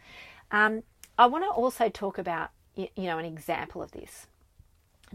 Um, 0.52 0.84
I 1.18 1.28
want 1.28 1.44
to 1.44 1.50
also 1.50 1.90
talk 1.90 2.18
about, 2.18 2.50
you 2.76 2.90
know, 2.98 3.18
an 3.18 3.26
example 3.26 3.82
of 3.82 3.92
this 3.92 4.28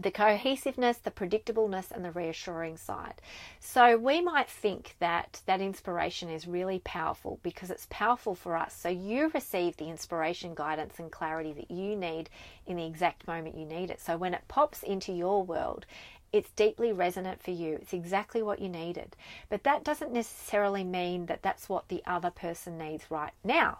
the 0.05 0.11
cohesiveness, 0.11 0.99
the 0.99 1.09
predictableness, 1.09 1.89
and 1.89 2.05
the 2.05 2.11
reassuring 2.11 2.77
side. 2.77 3.15
So 3.59 3.97
we 3.97 4.21
might 4.21 4.47
think 4.47 4.95
that 4.99 5.41
that 5.47 5.61
inspiration 5.61 6.29
is 6.29 6.47
really 6.47 6.79
powerful 6.83 7.39
because 7.41 7.71
it's 7.71 7.87
powerful 7.89 8.35
for 8.35 8.55
us. 8.55 8.75
So 8.75 8.87
you 8.87 9.31
receive 9.33 9.77
the 9.77 9.89
inspiration, 9.89 10.53
guidance, 10.53 10.99
and 10.99 11.11
clarity 11.11 11.53
that 11.53 11.71
you 11.71 11.95
need 11.95 12.29
in 12.67 12.77
the 12.77 12.85
exact 12.85 13.27
moment 13.27 13.57
you 13.57 13.65
need 13.65 13.89
it. 13.89 13.99
So 13.99 14.15
when 14.15 14.35
it 14.35 14.43
pops 14.47 14.83
into 14.83 15.11
your 15.11 15.41
world, 15.41 15.87
it's 16.31 16.51
deeply 16.51 16.93
resonant 16.93 17.41
for 17.41 17.51
you. 17.51 17.79
It's 17.81 17.93
exactly 17.93 18.43
what 18.43 18.59
you 18.59 18.69
needed. 18.69 19.15
But 19.49 19.63
that 19.63 19.83
doesn't 19.83 20.13
necessarily 20.13 20.83
mean 20.83 21.25
that 21.25 21.41
that's 21.41 21.67
what 21.67 21.87
the 21.87 22.03
other 22.05 22.29
person 22.29 22.77
needs 22.77 23.09
right 23.09 23.33
now. 23.43 23.79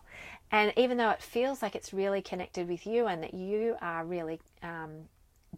And 0.49 0.73
even 0.75 0.97
though 0.97 1.11
it 1.11 1.21
feels 1.21 1.61
like 1.61 1.75
it's 1.75 1.93
really 1.93 2.23
connected 2.23 2.67
with 2.67 2.87
you 2.87 3.05
and 3.05 3.21
that 3.21 3.35
you 3.35 3.75
are 3.79 4.03
really 4.03 4.39
um, 4.63 5.07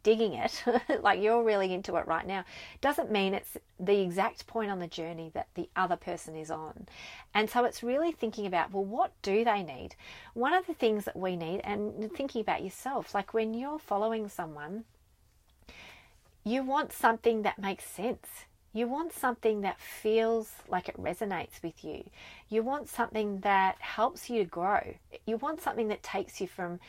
digging 0.04 0.34
it, 0.34 0.64
like 1.02 1.22
you're 1.22 1.44
really 1.44 1.74
into 1.74 1.96
it 1.96 2.08
right 2.08 2.26
now, 2.26 2.44
doesn't 2.82 3.12
mean 3.12 3.34
it's 3.34 3.58
the 3.80 4.02
exact 4.02 4.48
point 4.48 4.72
on 4.72 4.80
the 4.80 4.88
journey 4.88 5.32
that 5.34 5.48
the 5.56 5.70
other 5.76 5.96
person 5.96 6.36
is 6.36 6.52
on. 6.52 6.88
And 7.34 7.50
so 7.50 7.66
it's 7.66 7.84
really 7.84 8.12
thinking 8.12 8.46
about, 8.46 8.72
well, 8.72 8.86
what 8.86 9.14
do 9.22 9.44
they 9.44 9.64
need? 9.64 9.96
One 10.34 10.54
of 10.54 10.68
the 10.68 10.74
things 10.74 11.06
that 11.06 11.16
we 11.16 11.36
need, 11.36 11.62
and 11.64 12.12
thinking 12.14 12.42
about 12.42 12.64
yourself, 12.64 13.14
like 13.14 13.34
when 13.34 13.54
you're 13.54 13.80
following 13.80 14.30
someone, 14.30 14.86
you 16.44 16.64
want 16.64 16.94
something 16.94 17.42
that 17.42 17.60
makes 17.60 17.84
sense. 17.84 18.28
You 18.78 18.88
want 18.88 19.12
something 19.12 19.62
that 19.62 19.80
feels 19.80 20.52
like 20.68 20.88
it 20.88 21.02
resonates 21.02 21.64
with 21.64 21.84
you. 21.84 22.04
You 22.48 22.62
want 22.62 22.90
something 22.90 23.40
that 23.40 23.76
helps 23.80 24.30
you 24.30 24.44
to 24.44 24.50
grow. 24.50 24.94
You 25.26 25.38
want 25.38 25.62
something 25.62 25.88
that 25.88 26.04
takes 26.04 26.40
you 26.40 26.48
from 26.48 26.80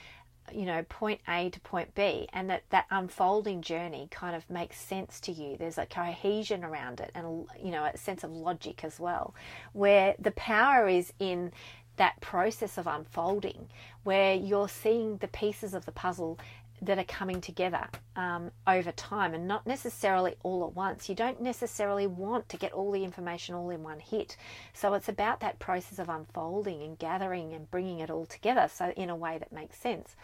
you 0.53 0.65
know 0.65 0.83
point 0.89 1.21
A 1.29 1.51
to 1.51 1.61
point 1.61 1.95
B 1.95 2.29
and 2.33 2.49
that 2.51 2.65
that 2.71 2.87
unfolding 2.91 3.63
journey 3.63 4.09
kind 4.11 4.35
of 4.35 4.49
makes 4.51 4.81
sense 4.81 5.21
to 5.21 5.33
you 5.33 5.57
there's 5.57 5.79
a 5.79 5.87
cohesion 5.87 6.65
around 6.65 7.01
it 7.01 7.11
and 7.15 7.47
you 7.63 7.71
know 7.71 7.85
a 7.85 7.97
sense 7.97 8.25
of 8.25 8.31
logic 8.31 8.85
as 8.85 8.99
well 8.99 9.35
where 9.73 10.15
the 10.19 10.33
power 10.33 10.89
is 10.89 11.13
in 11.19 11.53
that 11.97 12.21
process 12.21 12.79
of 12.79 12.87
unfolding 12.87 13.69
where 14.05 14.35
you're 14.35 14.69
seeing 14.69 15.17
the 15.19 15.29
pieces 15.29 15.75
of 15.75 15.85
the 15.85 15.93
puzzle 15.93 16.39
that 16.83 16.99
are 16.99 17.05
coming 17.05 17.41
together 17.41 17.87
um, 18.17 18.51
over 18.67 18.93
time 18.93 19.35
and 19.35 19.49
not 19.49 19.67
necessarily 19.67 20.37
all 20.43 20.65
at 20.65 20.75
once. 20.75 21.09
You 21.09 21.15
don't 21.15 21.41
necessarily 21.41 22.07
want 22.07 22.49
to 22.51 22.57
get 22.57 22.73
all 22.73 22.93
the 22.93 23.05
information 23.05 23.55
all 23.55 23.71
in 23.71 23.83
one 23.83 24.01
hit. 24.01 24.37
So 24.73 24.95
it's 24.95 25.09
about 25.09 25.41
that 25.41 25.59
process 25.59 25.99
of 25.99 26.09
unfolding 26.09 26.83
and 26.83 26.99
gathering 26.99 27.53
and 27.53 27.71
bringing 27.71 27.99
it 27.99 28.11
all 28.11 28.27
together 28.27 28.69
so 28.73 28.93
in 28.97 29.11
a 29.11 29.17
way 29.17 29.39
that 29.39 29.53
makes 29.53 29.79
sense. 29.79 30.15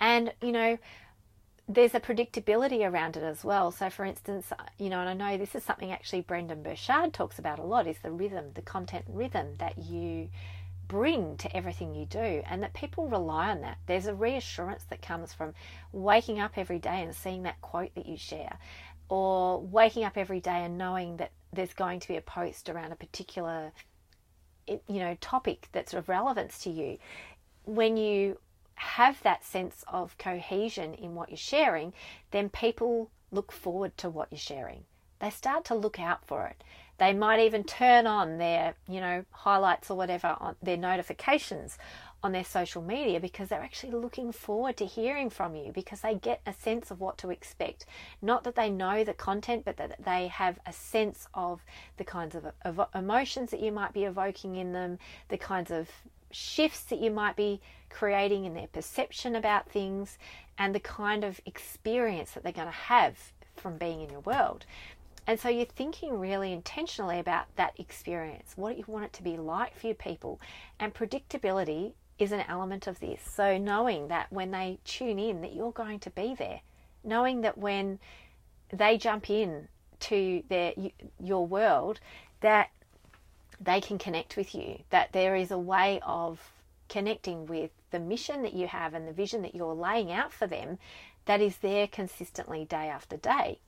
And, 0.00 0.32
you 0.40 0.52
know, 0.52 0.78
there's 1.68 1.94
a 1.94 2.00
predictability 2.00 2.88
around 2.88 3.16
it 3.16 3.22
as 3.22 3.44
well. 3.44 3.70
So, 3.70 3.90
for 3.90 4.04
instance, 4.04 4.50
uh, 4.52 4.62
you 4.78 4.88
know, 4.88 5.00
and 5.00 5.08
I 5.08 5.14
know 5.14 5.36
this 5.36 5.54
is 5.54 5.62
something 5.62 5.92
actually 5.92 6.22
Brendan 6.22 6.62
Burchard 6.62 7.12
talks 7.12 7.38
about 7.38 7.58
a 7.58 7.64
lot 7.64 7.86
is 7.86 7.98
the 8.02 8.10
rhythm, 8.10 8.52
the 8.54 8.62
content 8.62 9.04
rhythm 9.08 9.56
that 9.58 9.76
you 9.78 10.30
bring 10.86 11.36
to 11.36 11.54
everything 11.54 11.94
you 11.94 12.06
do, 12.06 12.42
and 12.46 12.62
that 12.62 12.72
people 12.72 13.08
rely 13.08 13.50
on 13.50 13.60
that. 13.60 13.76
There's 13.86 14.06
a 14.06 14.14
reassurance 14.14 14.84
that 14.84 15.02
comes 15.02 15.34
from 15.34 15.52
waking 15.92 16.40
up 16.40 16.52
every 16.56 16.78
day 16.78 17.02
and 17.02 17.14
seeing 17.14 17.42
that 17.42 17.60
quote 17.60 17.94
that 17.94 18.06
you 18.06 18.16
share, 18.16 18.58
or 19.10 19.60
waking 19.60 20.04
up 20.04 20.16
every 20.16 20.40
day 20.40 20.64
and 20.64 20.78
knowing 20.78 21.18
that 21.18 21.32
there's 21.52 21.74
going 21.74 22.00
to 22.00 22.08
be 22.08 22.16
a 22.16 22.22
post 22.22 22.70
around 22.70 22.92
a 22.92 22.96
particular 22.96 23.72
you 24.66 25.00
know 25.00 25.16
topic 25.20 25.66
that's 25.72 25.94
of 25.94 26.10
relevance 26.10 26.58
to 26.58 26.70
you 26.70 26.98
when 27.64 27.96
you 27.96 28.38
have 28.78 29.22
that 29.22 29.44
sense 29.44 29.84
of 29.88 30.16
cohesion 30.18 30.94
in 30.94 31.14
what 31.14 31.30
you're 31.30 31.36
sharing 31.36 31.92
then 32.30 32.48
people 32.48 33.10
look 33.30 33.52
forward 33.52 33.96
to 33.96 34.08
what 34.08 34.28
you're 34.30 34.38
sharing 34.38 34.84
they 35.20 35.30
start 35.30 35.64
to 35.64 35.74
look 35.74 35.98
out 35.98 36.24
for 36.26 36.46
it 36.46 36.62
they 36.98 37.14
might 37.14 37.38
even 37.40 37.62
turn 37.62 38.06
on 38.08 38.38
their, 38.38 38.74
you 38.88 39.00
know, 39.00 39.24
highlights 39.30 39.88
or 39.88 39.96
whatever 39.96 40.36
on 40.40 40.56
their 40.60 40.76
notifications 40.76 41.78
on 42.24 42.32
their 42.32 42.44
social 42.44 42.82
media 42.82 43.20
because 43.20 43.48
they're 43.48 43.62
actually 43.62 43.92
looking 43.92 44.32
forward 44.32 44.76
to 44.76 44.84
hearing 44.84 45.30
from 45.30 45.54
you 45.54 45.70
because 45.72 46.00
they 46.00 46.16
get 46.16 46.40
a 46.44 46.52
sense 46.52 46.90
of 46.90 47.00
what 47.00 47.16
to 47.18 47.30
expect. 47.30 47.86
Not 48.20 48.42
that 48.42 48.56
they 48.56 48.68
know 48.68 49.04
the 49.04 49.14
content, 49.14 49.64
but 49.64 49.76
that 49.76 50.04
they 50.04 50.26
have 50.26 50.58
a 50.66 50.72
sense 50.72 51.28
of 51.34 51.60
the 51.96 52.04
kinds 52.04 52.34
of, 52.34 52.46
emotions 52.92 53.52
that 53.52 53.60
you 53.60 53.70
might 53.70 53.92
be 53.92 54.04
evoking 54.04 54.56
in 54.56 54.72
them, 54.72 54.98
the 55.28 55.38
kinds 55.38 55.70
of 55.70 55.88
shifts 56.30 56.82
that 56.82 57.00
you 57.00 57.10
might 57.10 57.36
be 57.36 57.60
creating 57.90 58.44
in 58.44 58.54
their 58.54 58.66
perception 58.66 59.34
about 59.34 59.70
things, 59.70 60.18
and 60.58 60.74
the 60.74 60.80
kind 60.80 61.24
of 61.24 61.40
experience 61.46 62.32
that 62.32 62.42
they're 62.42 62.52
going 62.52 62.66
to 62.66 62.72
have 62.72 63.16
from 63.56 63.76
being 63.76 64.02
in 64.02 64.10
your 64.10 64.20
world. 64.20 64.66
And 65.26 65.38
so 65.38 65.48
you're 65.48 65.66
thinking 65.66 66.18
really 66.18 66.52
intentionally 66.52 67.18
about 67.18 67.46
that 67.56 67.78
experience, 67.78 68.52
what 68.56 68.78
you 68.78 68.84
want 68.86 69.04
it 69.04 69.12
to 69.14 69.22
be 69.22 69.36
like 69.36 69.76
for 69.78 69.86
your 69.86 69.94
people. 69.94 70.40
And 70.80 70.94
predictability 70.94 71.92
is 72.18 72.32
an 72.32 72.44
element 72.48 72.86
of 72.86 72.98
this. 73.00 73.20
So 73.34 73.58
knowing 73.58 74.08
that 74.08 74.32
when 74.32 74.50
they 74.50 74.78
tune 74.84 75.18
in 75.18 75.42
that 75.42 75.54
you're 75.54 75.72
going 75.72 76.00
to 76.00 76.10
be 76.10 76.34
there, 76.36 76.60
knowing 77.04 77.42
that 77.42 77.58
when 77.58 77.98
they 78.72 78.98
jump 78.98 79.30
in 79.30 79.68
to 80.00 80.42
their 80.48 80.72
your 81.22 81.46
world 81.46 82.00
that 82.40 82.70
they 83.60 83.80
can 83.80 83.98
connect 83.98 84.36
with 84.36 84.54
you, 84.54 84.78
that 84.90 85.12
there 85.12 85.36
is 85.36 85.50
a 85.50 85.58
way 85.58 86.00
of 86.04 86.40
connecting 86.88 87.46
with 87.46 87.70
the 87.90 87.98
mission 87.98 88.42
that 88.42 88.54
you 88.54 88.66
have 88.66 88.94
and 88.94 89.06
the 89.06 89.12
vision 89.12 89.42
that 89.42 89.54
you're 89.54 89.74
laying 89.74 90.10
out 90.12 90.32
for 90.32 90.46
them 90.46 90.78
that 91.26 91.40
is 91.40 91.58
there 91.58 91.86
consistently 91.86 92.64
day 92.64 92.88
after 92.88 93.16
day. 93.16 93.58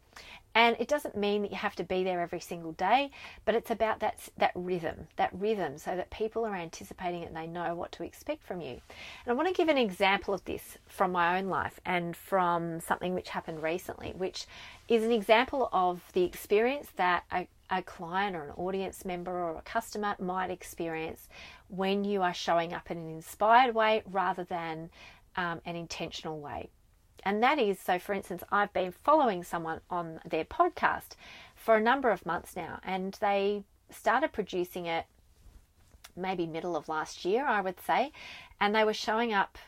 And 0.54 0.76
it 0.80 0.88
doesn't 0.88 1.16
mean 1.16 1.42
that 1.42 1.52
you 1.52 1.56
have 1.56 1.76
to 1.76 1.84
be 1.84 2.02
there 2.02 2.20
every 2.20 2.40
single 2.40 2.72
day, 2.72 3.12
but 3.44 3.54
it's 3.54 3.70
about 3.70 4.00
that 4.00 4.28
that 4.36 4.50
rhythm, 4.56 5.06
that 5.16 5.30
rhythm, 5.32 5.78
so 5.78 5.94
that 5.94 6.10
people 6.10 6.44
are 6.44 6.56
anticipating 6.56 7.22
it 7.22 7.28
and 7.28 7.36
they 7.36 7.46
know 7.46 7.76
what 7.76 7.92
to 7.92 8.02
expect 8.02 8.42
from 8.42 8.60
you. 8.60 8.80
And 9.24 9.28
I 9.28 9.32
want 9.34 9.46
to 9.46 9.54
give 9.54 9.68
an 9.68 9.78
example 9.78 10.34
of 10.34 10.44
this 10.44 10.76
from 10.88 11.12
my 11.12 11.38
own 11.38 11.46
life 11.46 11.78
and 11.84 12.16
from 12.16 12.80
something 12.80 13.14
which 13.14 13.28
happened 13.28 13.62
recently, 13.62 14.12
which 14.16 14.46
is 14.88 15.04
an 15.04 15.12
example 15.12 15.68
of 15.72 16.02
the 16.14 16.24
experience 16.24 16.88
that 16.96 17.22
a, 17.30 17.46
a 17.70 17.82
client 17.82 18.34
or 18.34 18.44
an 18.44 18.50
audience 18.56 19.04
member 19.04 19.30
or 19.30 19.56
a 19.56 19.62
customer 19.62 20.16
might 20.18 20.50
experience 20.50 21.28
when 21.68 22.04
you 22.04 22.22
are 22.22 22.34
showing 22.34 22.72
up 22.72 22.90
in 22.90 22.98
an 22.98 23.10
inspired 23.10 23.74
way 23.74 24.02
rather 24.10 24.44
than 24.44 24.90
um, 25.36 25.60
an 25.64 25.76
intentional 25.76 26.40
way. 26.40 26.68
And 27.24 27.42
that 27.42 27.58
is 27.58 27.78
so, 27.78 27.98
for 27.98 28.14
instance, 28.14 28.42
I've 28.50 28.72
been 28.72 28.92
following 28.92 29.44
someone 29.44 29.80
on 29.90 30.20
their 30.28 30.44
podcast 30.44 31.10
for 31.54 31.76
a 31.76 31.80
number 31.80 32.10
of 32.10 32.26
months 32.26 32.56
now, 32.56 32.80
and 32.82 33.16
they 33.20 33.62
started 33.90 34.32
producing 34.32 34.86
it 34.86 35.04
maybe 36.16 36.46
middle 36.46 36.76
of 36.76 36.88
last 36.88 37.24
year, 37.24 37.46
I 37.46 37.60
would 37.60 37.80
say, 37.80 38.12
and 38.60 38.74
they 38.74 38.84
were 38.84 38.94
showing 38.94 39.32
up 39.32 39.58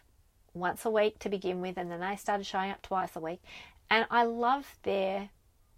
once 0.54 0.84
a 0.84 0.90
week 0.90 1.18
to 1.20 1.28
begin 1.28 1.60
with, 1.60 1.76
and 1.76 1.90
then 1.90 2.00
they 2.00 2.16
started 2.16 2.46
showing 2.46 2.70
up 2.70 2.82
twice 2.82 3.14
a 3.16 3.20
week. 3.20 3.42
And 3.90 4.06
I 4.10 4.24
love 4.24 4.78
their 4.82 5.30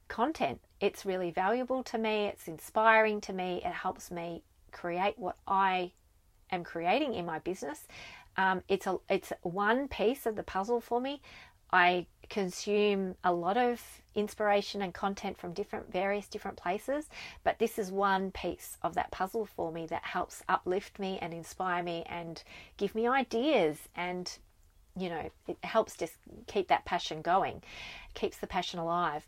content. 0.09 0.61
It's 0.85 1.07
really 1.07 1.31
valuable 1.31 1.83
to 1.85 1.97
me, 1.97 2.27
it's 2.27 2.47
inspiring 2.47 3.23
to 3.23 3.33
me, 3.33 3.63
it 3.65 3.73
helps 3.73 4.11
me 4.11 4.43
create 4.71 5.19
what 5.19 5.39
I 5.49 5.93
am 6.53 6.63
creating 6.63 7.15
in 7.15 7.25
my 7.25 7.39
business. 7.39 7.89
Um, 8.37 8.63
it's 8.69 8.87
a 8.87 8.99
it's 9.09 9.33
one 9.41 9.89
piece 9.89 10.27
of 10.27 10.37
the 10.37 10.43
puzzle 10.43 10.83
for 10.83 11.01
me. 11.01 11.23
I 11.73 12.05
consume 12.29 13.15
a 13.25 13.33
lot 13.33 13.57
of 13.57 13.81
inspiration 14.15 14.83
and 14.83 14.93
content 14.93 15.39
from 15.39 15.55
different 15.55 15.91
various 15.91 16.29
different 16.29 16.57
places 16.57 17.09
but 17.45 17.59
this 17.59 17.79
is 17.79 17.91
one 17.91 18.31
piece 18.31 18.79
of 18.83 18.95
that 18.95 19.11
puzzle 19.11 19.45
for 19.45 19.73
me 19.73 19.87
that 19.87 20.05
helps 20.05 20.43
uplift 20.49 20.99
me 20.99 21.19
and 21.21 21.35
inspire 21.35 21.83
me 21.83 22.05
and 22.09 22.43
give 22.77 22.95
me 22.95 23.09
ideas 23.09 23.77
and 23.97 24.39
you 24.97 25.09
know 25.09 25.31
it 25.49 25.59
helps 25.65 25.97
just 25.97 26.15
keep 26.47 26.69
that 26.69 26.85
passion 26.85 27.21
going 27.23 27.61
keeps 28.15 28.37
the 28.39 28.47
passion 28.47 28.79
alive 28.79 29.27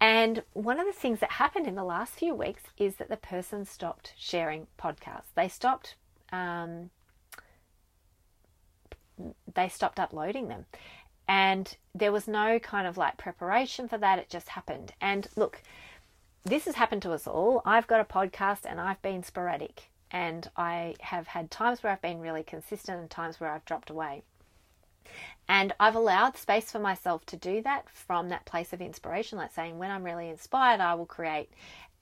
and 0.00 0.42
one 0.52 0.78
of 0.78 0.86
the 0.86 0.92
things 0.92 1.20
that 1.20 1.32
happened 1.32 1.66
in 1.66 1.74
the 1.74 1.84
last 1.84 2.14
few 2.14 2.34
weeks 2.34 2.64
is 2.76 2.96
that 2.96 3.08
the 3.08 3.16
person 3.16 3.64
stopped 3.64 4.12
sharing 4.16 4.66
podcasts 4.78 5.32
they 5.34 5.48
stopped 5.48 5.94
um, 6.32 6.90
they 9.54 9.68
stopped 9.68 9.98
uploading 9.98 10.48
them 10.48 10.66
and 11.28 11.76
there 11.94 12.12
was 12.12 12.28
no 12.28 12.58
kind 12.58 12.86
of 12.86 12.96
like 12.96 13.16
preparation 13.16 13.88
for 13.88 13.98
that. 13.98 14.18
It 14.18 14.30
just 14.30 14.50
happened. 14.50 14.92
And 15.00 15.26
look, 15.36 15.62
this 16.44 16.66
has 16.66 16.76
happened 16.76 17.02
to 17.02 17.12
us 17.12 17.26
all. 17.26 17.62
I've 17.64 17.86
got 17.86 18.00
a 18.00 18.04
podcast 18.04 18.60
and 18.64 18.80
I've 18.80 19.02
been 19.02 19.22
sporadic. 19.22 19.90
And 20.10 20.48
I 20.56 20.94
have 21.00 21.26
had 21.26 21.50
times 21.50 21.82
where 21.82 21.92
I've 21.92 22.02
been 22.02 22.20
really 22.20 22.44
consistent 22.44 23.00
and 23.00 23.10
times 23.10 23.40
where 23.40 23.50
I've 23.50 23.64
dropped 23.64 23.90
away. 23.90 24.22
And 25.48 25.72
I've 25.78 25.94
allowed 25.94 26.36
space 26.36 26.72
for 26.72 26.78
myself 26.78 27.24
to 27.26 27.36
do 27.36 27.62
that 27.62 27.88
from 27.88 28.28
that 28.28 28.44
place 28.44 28.72
of 28.72 28.80
inspiration, 28.80 29.38
like 29.38 29.52
saying, 29.52 29.78
when 29.78 29.90
I'm 29.90 30.04
really 30.04 30.28
inspired, 30.28 30.80
I 30.80 30.94
will 30.94 31.06
create. 31.06 31.50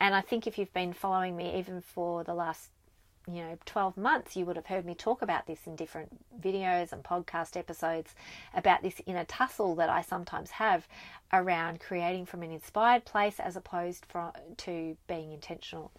And 0.01 0.15
I 0.15 0.21
think 0.21 0.47
if 0.47 0.59
you've 0.59 0.73
been 0.73 0.93
following 0.93 1.37
me 1.37 1.59
even 1.59 1.81
for 1.81 2.25
the 2.25 2.35
last 2.35 2.71
you 3.27 3.43
know 3.43 3.57
12 3.65 3.97
months 3.97 4.37
you 4.37 4.45
would 4.45 4.57
have 4.57 4.67
heard 4.67 4.85
me 4.85 4.95
talk 4.95 5.23
about 5.23 5.47
this 5.47 5.67
in 5.67 5.77
different 5.77 6.11
videos 6.39 6.93
and 6.93 7.03
podcast 7.03 7.57
episodes 7.57 8.15
about 8.55 8.83
this 8.83 9.01
inner 9.07 9.25
tussle 9.25 9.75
that 9.77 9.89
I 9.89 10.03
sometimes 10.03 10.51
have 10.51 10.87
around 11.33 11.81
creating 11.81 12.27
from 12.27 12.43
an 12.43 12.51
inspired 12.51 13.05
place 13.05 13.41
as 13.41 13.57
opposed 13.57 14.05
from, 14.07 14.33
to 14.59 14.97
being 15.07 15.33
intentional. 15.33 15.91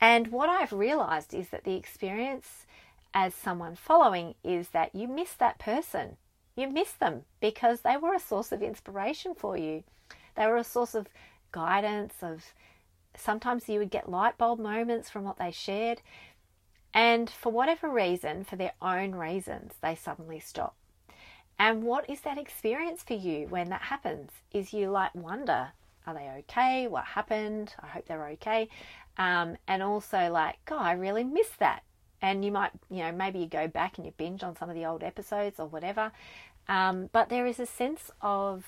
And 0.00 0.28
what 0.28 0.48
I've 0.48 0.72
realized 0.72 1.34
is 1.34 1.48
that 1.48 1.64
the 1.64 1.74
experience 1.74 2.66
as 3.12 3.34
someone 3.34 3.74
following 3.74 4.34
is 4.44 4.68
that 4.68 4.94
you 4.94 5.08
miss 5.08 5.34
that 5.34 5.58
person. 5.58 6.16
You 6.60 6.68
miss 6.68 6.92
them 6.92 7.22
because 7.40 7.80
they 7.80 7.96
were 7.96 8.14
a 8.14 8.20
source 8.20 8.52
of 8.52 8.62
inspiration 8.62 9.34
for 9.34 9.56
you. 9.56 9.82
They 10.36 10.46
were 10.46 10.58
a 10.58 10.64
source 10.64 10.94
of 10.94 11.08
guidance 11.52 12.14
of 12.20 12.44
sometimes 13.16 13.66
you 13.66 13.78
would 13.78 13.90
get 13.90 14.10
light 14.10 14.36
bulb 14.36 14.60
moments 14.60 15.08
from 15.08 15.24
what 15.24 15.38
they 15.38 15.52
shared 15.52 16.02
and 16.92 17.30
for 17.30 17.50
whatever 17.50 17.88
reason, 17.88 18.44
for 18.44 18.56
their 18.56 18.72
own 18.82 19.12
reasons, 19.12 19.72
they 19.80 19.94
suddenly 19.94 20.38
stop. 20.38 20.74
And 21.58 21.82
what 21.82 22.10
is 22.10 22.20
that 22.22 22.36
experience 22.36 23.02
for 23.02 23.14
you 23.14 23.46
when 23.46 23.70
that 23.70 23.82
happens? 23.82 24.30
Is 24.52 24.74
you 24.74 24.90
like 24.90 25.14
wonder, 25.14 25.68
are 26.06 26.14
they 26.14 26.28
okay? 26.40 26.88
What 26.88 27.04
happened? 27.04 27.74
I 27.80 27.86
hope 27.86 28.06
they're 28.06 28.28
okay. 28.28 28.68
Um, 29.16 29.56
and 29.66 29.82
also 29.82 30.30
like, 30.30 30.58
God, 30.66 30.82
I 30.82 30.92
really 30.92 31.24
miss 31.24 31.48
that. 31.58 31.84
And 32.22 32.44
you 32.44 32.52
might, 32.52 32.70
you 32.90 32.98
know, 32.98 33.12
maybe 33.12 33.38
you 33.38 33.46
go 33.46 33.66
back 33.66 33.96
and 33.96 34.06
you 34.06 34.12
binge 34.16 34.42
on 34.42 34.56
some 34.56 34.68
of 34.68 34.74
the 34.74 34.84
old 34.84 35.02
episodes 35.02 35.58
or 35.58 35.66
whatever. 35.66 36.12
Um, 36.68 37.08
but 37.12 37.28
there 37.28 37.46
is 37.46 37.58
a 37.58 37.66
sense 37.66 38.10
of 38.20 38.64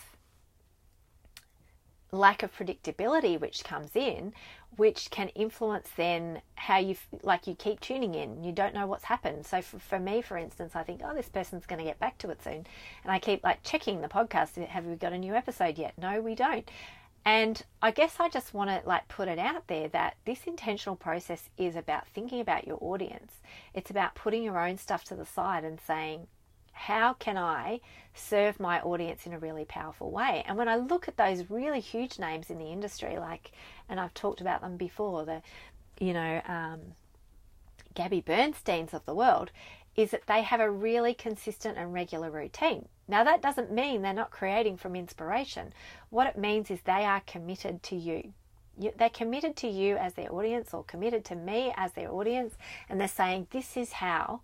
lack 2.11 2.42
of 2.42 2.54
predictability 2.54 3.40
which 3.40 3.64
comes 3.64 3.97
in 3.97 4.35
which 4.76 5.11
can 5.11 5.28
influence 5.30 5.88
then 5.97 6.40
how 6.54 6.78
you 6.78 6.97
like 7.23 7.47
you 7.47 7.54
keep 7.54 7.80
tuning 7.80 8.14
in. 8.14 8.42
You 8.42 8.52
don't 8.52 8.75
know 8.75 8.87
what's 8.87 9.04
happened. 9.04 9.44
So 9.44 9.61
for, 9.61 9.78
for 9.78 9.99
me 9.99 10.23
for 10.23 10.37
instance 10.37 10.73
i 10.75 10.82
think 10.82 11.00
oh 11.04 11.14
this 11.14 11.28
person's 11.28 11.66
going 11.66 11.78
to 11.78 11.85
get 11.85 11.99
back 11.99 12.18
to 12.18 12.30
it 12.30 12.42
soon. 12.42 12.66
And 13.02 13.12
i 13.12 13.18
keep 13.18 13.42
like 13.42 13.62
checking 13.62 14.00
the 14.00 14.09
podcast 14.09 14.56
have 14.66 14.85
we 14.85 14.94
got 14.97 15.12
a 15.12 15.18
new 15.18 15.35
episode 15.35 15.78
yet? 15.78 15.94
No 15.99 16.21
we 16.21 16.35
don't 16.35 16.71
and 17.25 17.62
i 17.81 17.91
guess 17.91 18.17
i 18.19 18.29
just 18.29 18.52
want 18.52 18.69
to 18.69 18.81
like 18.87 19.07
put 19.09 19.29
it 19.29 19.38
out 19.38 19.67
there 19.69 19.88
that 19.88 20.17
this 20.25 20.45
intentional 20.45 20.97
process 20.97 21.49
is 21.57 21.76
about 21.76 22.07
thinking 22.09 22.41
about 22.41 22.67
your 22.67 22.79
audience 22.81 23.41
it's 23.75 23.91
about 23.91 24.14
putting 24.14 24.43
your 24.43 24.59
own 24.59 24.76
stuff 24.76 25.05
to 25.05 25.14
the 25.14 25.26
side 25.26 25.64
and 25.64 25.81
saying 25.81 26.26
how 26.73 27.12
can 27.12 27.37
I 27.37 27.81
serve 28.14 28.59
my 28.59 28.81
audience 28.81 29.26
in 29.26 29.33
a 29.33 29.38
really 29.38 29.64
powerful 29.64 30.11
way? 30.11 30.43
And 30.47 30.57
when 30.57 30.69
I 30.69 30.76
look 30.76 31.07
at 31.07 31.17
those 31.17 31.50
really 31.50 31.81
huge 31.81 32.19
names 32.19 32.50
in 32.50 32.59
the 32.59 32.73
industry, 32.73 33.19
like, 33.19 33.52
and 33.88 34.00
I've 34.00 34.14
talked 34.14 34.41
about 34.41 34.62
them 34.62 34.76
before, 34.76 35.25
the, 35.25 35.43
you 36.00 36.12
know, 36.12 36.41
um, 36.47 36.81
Gabby 37.95 38.23
Bernsteins 38.23 38.95
of 38.95 39.05
the 39.05 39.14
world, 39.14 39.50
is 39.96 40.11
that 40.11 40.26
they 40.26 40.42
have 40.42 40.61
a 40.61 40.70
really 40.70 41.14
consistent 41.14 41.76
and 41.76 41.92
regular 41.92 42.30
routine. 42.30 42.88
Now, 43.08 43.25
that 43.25 43.42
doesn't 43.42 43.72
mean 43.72 44.02
they're 44.02 44.14
not 44.14 44.30
creating 44.30 44.78
from 44.78 44.97
inspiration. 44.97 45.73
What 46.10 46.26
it 46.26 46.38
means 46.38 46.71
is 46.71 46.80
they 46.80 47.04
are 47.04 47.21
committed 47.26 47.82
to 47.84 47.97
you. 47.97 48.32
They're 48.97 49.10
committed 49.10 49.54
to 49.56 49.69
you 49.69 49.97
as 49.97 50.14
their 50.14 50.32
audience 50.32 50.73
or 50.73 50.82
committed 50.84 51.25
to 51.26 51.34
me 51.34 51.75
as 51.76 51.93
their 51.93 52.10
audience, 52.10 52.54
and 52.88 52.99
they're 52.99 53.08
saying, 53.08 53.49
This 53.50 53.76
is 53.76 53.93
how 53.93 54.40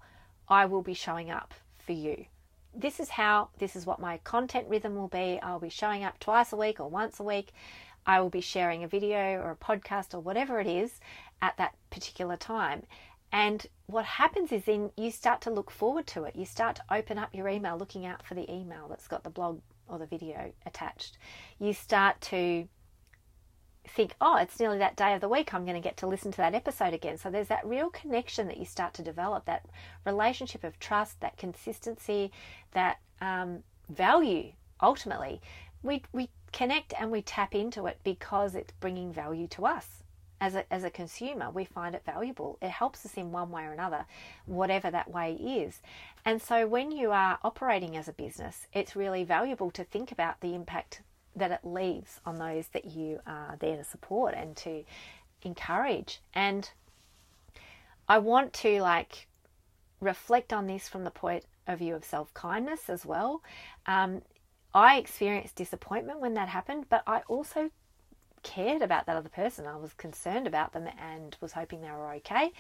I 0.48 0.66
will 0.66 0.82
be 0.82 0.94
showing 0.94 1.30
up 1.30 1.54
for 1.78 1.92
you. 1.92 2.26
This 2.74 3.00
is 3.00 3.08
how, 3.08 3.48
this 3.58 3.74
is 3.74 3.86
what 3.86 3.98
my 4.00 4.18
content 4.18 4.68
rhythm 4.68 4.94
will 4.96 5.08
be. 5.08 5.40
I'll 5.42 5.58
be 5.58 5.70
showing 5.70 6.04
up 6.04 6.20
twice 6.20 6.52
a 6.52 6.56
week 6.56 6.78
or 6.78 6.88
once 6.88 7.18
a 7.18 7.24
week. 7.24 7.52
I 8.06 8.20
will 8.20 8.30
be 8.30 8.40
sharing 8.40 8.84
a 8.84 8.88
video 8.88 9.40
or 9.40 9.50
a 9.50 9.56
podcast 9.56 10.14
or 10.14 10.20
whatever 10.20 10.60
it 10.60 10.66
is 10.66 11.00
at 11.42 11.56
that 11.56 11.74
particular 11.90 12.36
time. 12.36 12.84
And 13.32 13.66
what 13.86 14.04
happens 14.04 14.52
is 14.52 14.64
then 14.64 14.90
you 14.96 15.10
start 15.10 15.40
to 15.42 15.50
look 15.50 15.70
forward 15.70 16.06
to 16.08 16.24
it. 16.24 16.36
You 16.36 16.46
start 16.46 16.76
to 16.76 16.82
open 16.90 17.18
up 17.18 17.34
your 17.34 17.48
email, 17.48 17.76
looking 17.76 18.06
out 18.06 18.24
for 18.24 18.34
the 18.34 18.50
email 18.50 18.86
that's 18.88 19.08
got 19.08 19.24
the 19.24 19.30
blog 19.30 19.60
or 19.86 19.98
the 19.98 20.06
video 20.06 20.52
attached. 20.66 21.18
You 21.58 21.72
start 21.72 22.20
to 22.22 22.68
think, 23.88 24.14
oh, 24.20 24.36
it's 24.36 24.60
nearly 24.60 24.78
that 24.78 24.96
day 24.96 25.14
of 25.14 25.20
the 25.20 25.28
week, 25.28 25.52
I'm 25.52 25.64
going 25.64 25.80
to 25.80 25.86
get 25.86 25.96
to 25.98 26.06
listen 26.06 26.30
to 26.32 26.36
that 26.38 26.54
episode 26.54 26.92
again. 26.94 27.16
So 27.16 27.30
there's 27.30 27.48
that 27.48 27.66
real 27.66 27.90
connection 27.90 28.46
that 28.48 28.58
you 28.58 28.64
start 28.64 28.94
to 28.94 29.02
develop, 29.02 29.46
that 29.46 29.66
relationship 30.04 30.64
of 30.64 30.78
trust, 30.78 31.20
that 31.20 31.36
consistency, 31.36 32.30
that 32.72 32.98
um, 33.20 33.62
value 33.88 34.52
ultimately. 34.82 35.40
We, 35.82 36.02
we 36.12 36.28
connect 36.52 36.92
and 36.98 37.10
we 37.10 37.22
tap 37.22 37.54
into 37.54 37.86
it 37.86 37.98
because 38.04 38.54
it's 38.54 38.72
bringing 38.80 39.12
value 39.12 39.48
to 39.48 39.66
us. 39.66 40.02
As 40.40 40.54
a, 40.54 40.72
as 40.72 40.84
a 40.84 40.90
consumer, 40.90 41.50
we 41.50 41.64
find 41.64 41.94
it 41.94 42.02
valuable. 42.06 42.58
It 42.62 42.70
helps 42.70 43.04
us 43.04 43.14
in 43.14 43.32
one 43.32 43.50
way 43.50 43.64
or 43.64 43.72
another, 43.72 44.06
whatever 44.46 44.90
that 44.90 45.10
way 45.10 45.32
is. 45.34 45.82
And 46.24 46.40
so, 46.40 46.66
when 46.66 46.92
you 46.92 47.10
are 47.10 47.38
operating 47.42 47.96
as 47.96 48.06
a 48.06 48.12
business, 48.12 48.66
it's 48.72 48.94
really 48.94 49.24
valuable 49.24 49.70
to 49.72 49.82
think 49.82 50.12
about 50.12 50.40
the 50.40 50.54
impact 50.54 51.02
that 51.34 51.50
it 51.50 51.60
leaves 51.64 52.20
on 52.24 52.38
those 52.38 52.68
that 52.68 52.84
you 52.84 53.20
are 53.26 53.56
there 53.58 53.76
to 53.76 53.84
support 53.84 54.34
and 54.34 54.56
to 54.58 54.84
encourage. 55.42 56.20
And 56.34 56.70
I 58.08 58.18
want 58.18 58.52
to 58.54 58.80
like 58.80 59.26
reflect 60.00 60.52
on 60.52 60.66
this 60.66 60.88
from 60.88 61.04
the 61.04 61.10
point 61.10 61.44
of 61.66 61.78
view 61.80 61.94
of 61.94 62.04
self 62.04 62.32
kindness 62.34 62.88
as 62.88 63.04
well. 63.04 63.42
Um, 63.86 64.22
I 64.74 64.98
experienced 64.98 65.56
disappointment 65.56 66.20
when 66.20 66.34
that 66.34 66.48
happened, 66.48 66.86
but 66.88 67.02
I 67.06 67.22
also 67.28 67.70
cared 68.42 68.82
about 68.82 69.06
that 69.06 69.16
other 69.16 69.28
person. 69.28 69.66
I 69.66 69.76
was 69.76 69.92
concerned 69.94 70.46
about 70.46 70.72
them 70.72 70.88
and 71.00 71.36
was 71.40 71.52
hoping 71.52 71.80
they 71.80 71.90
were 71.90 72.12
okay. 72.14 72.52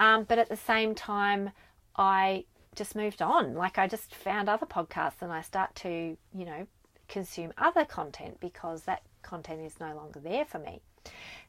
Um, 0.00 0.24
but 0.24 0.38
at 0.38 0.48
the 0.48 0.56
same 0.56 0.94
time, 0.94 1.50
I 1.96 2.44
just 2.74 2.96
moved 2.96 3.22
on. 3.22 3.54
Like 3.54 3.78
I 3.78 3.86
just 3.86 4.14
found 4.14 4.48
other 4.48 4.66
podcasts 4.66 5.20
and 5.20 5.32
I 5.32 5.42
start 5.42 5.74
to, 5.76 5.88
you 6.34 6.44
know, 6.44 6.66
consume 7.08 7.52
other 7.58 7.84
content 7.84 8.38
because 8.40 8.82
that 8.82 9.02
content 9.22 9.60
is 9.60 9.78
no 9.80 9.94
longer 9.94 10.20
there 10.20 10.44
for 10.44 10.58
me. 10.58 10.80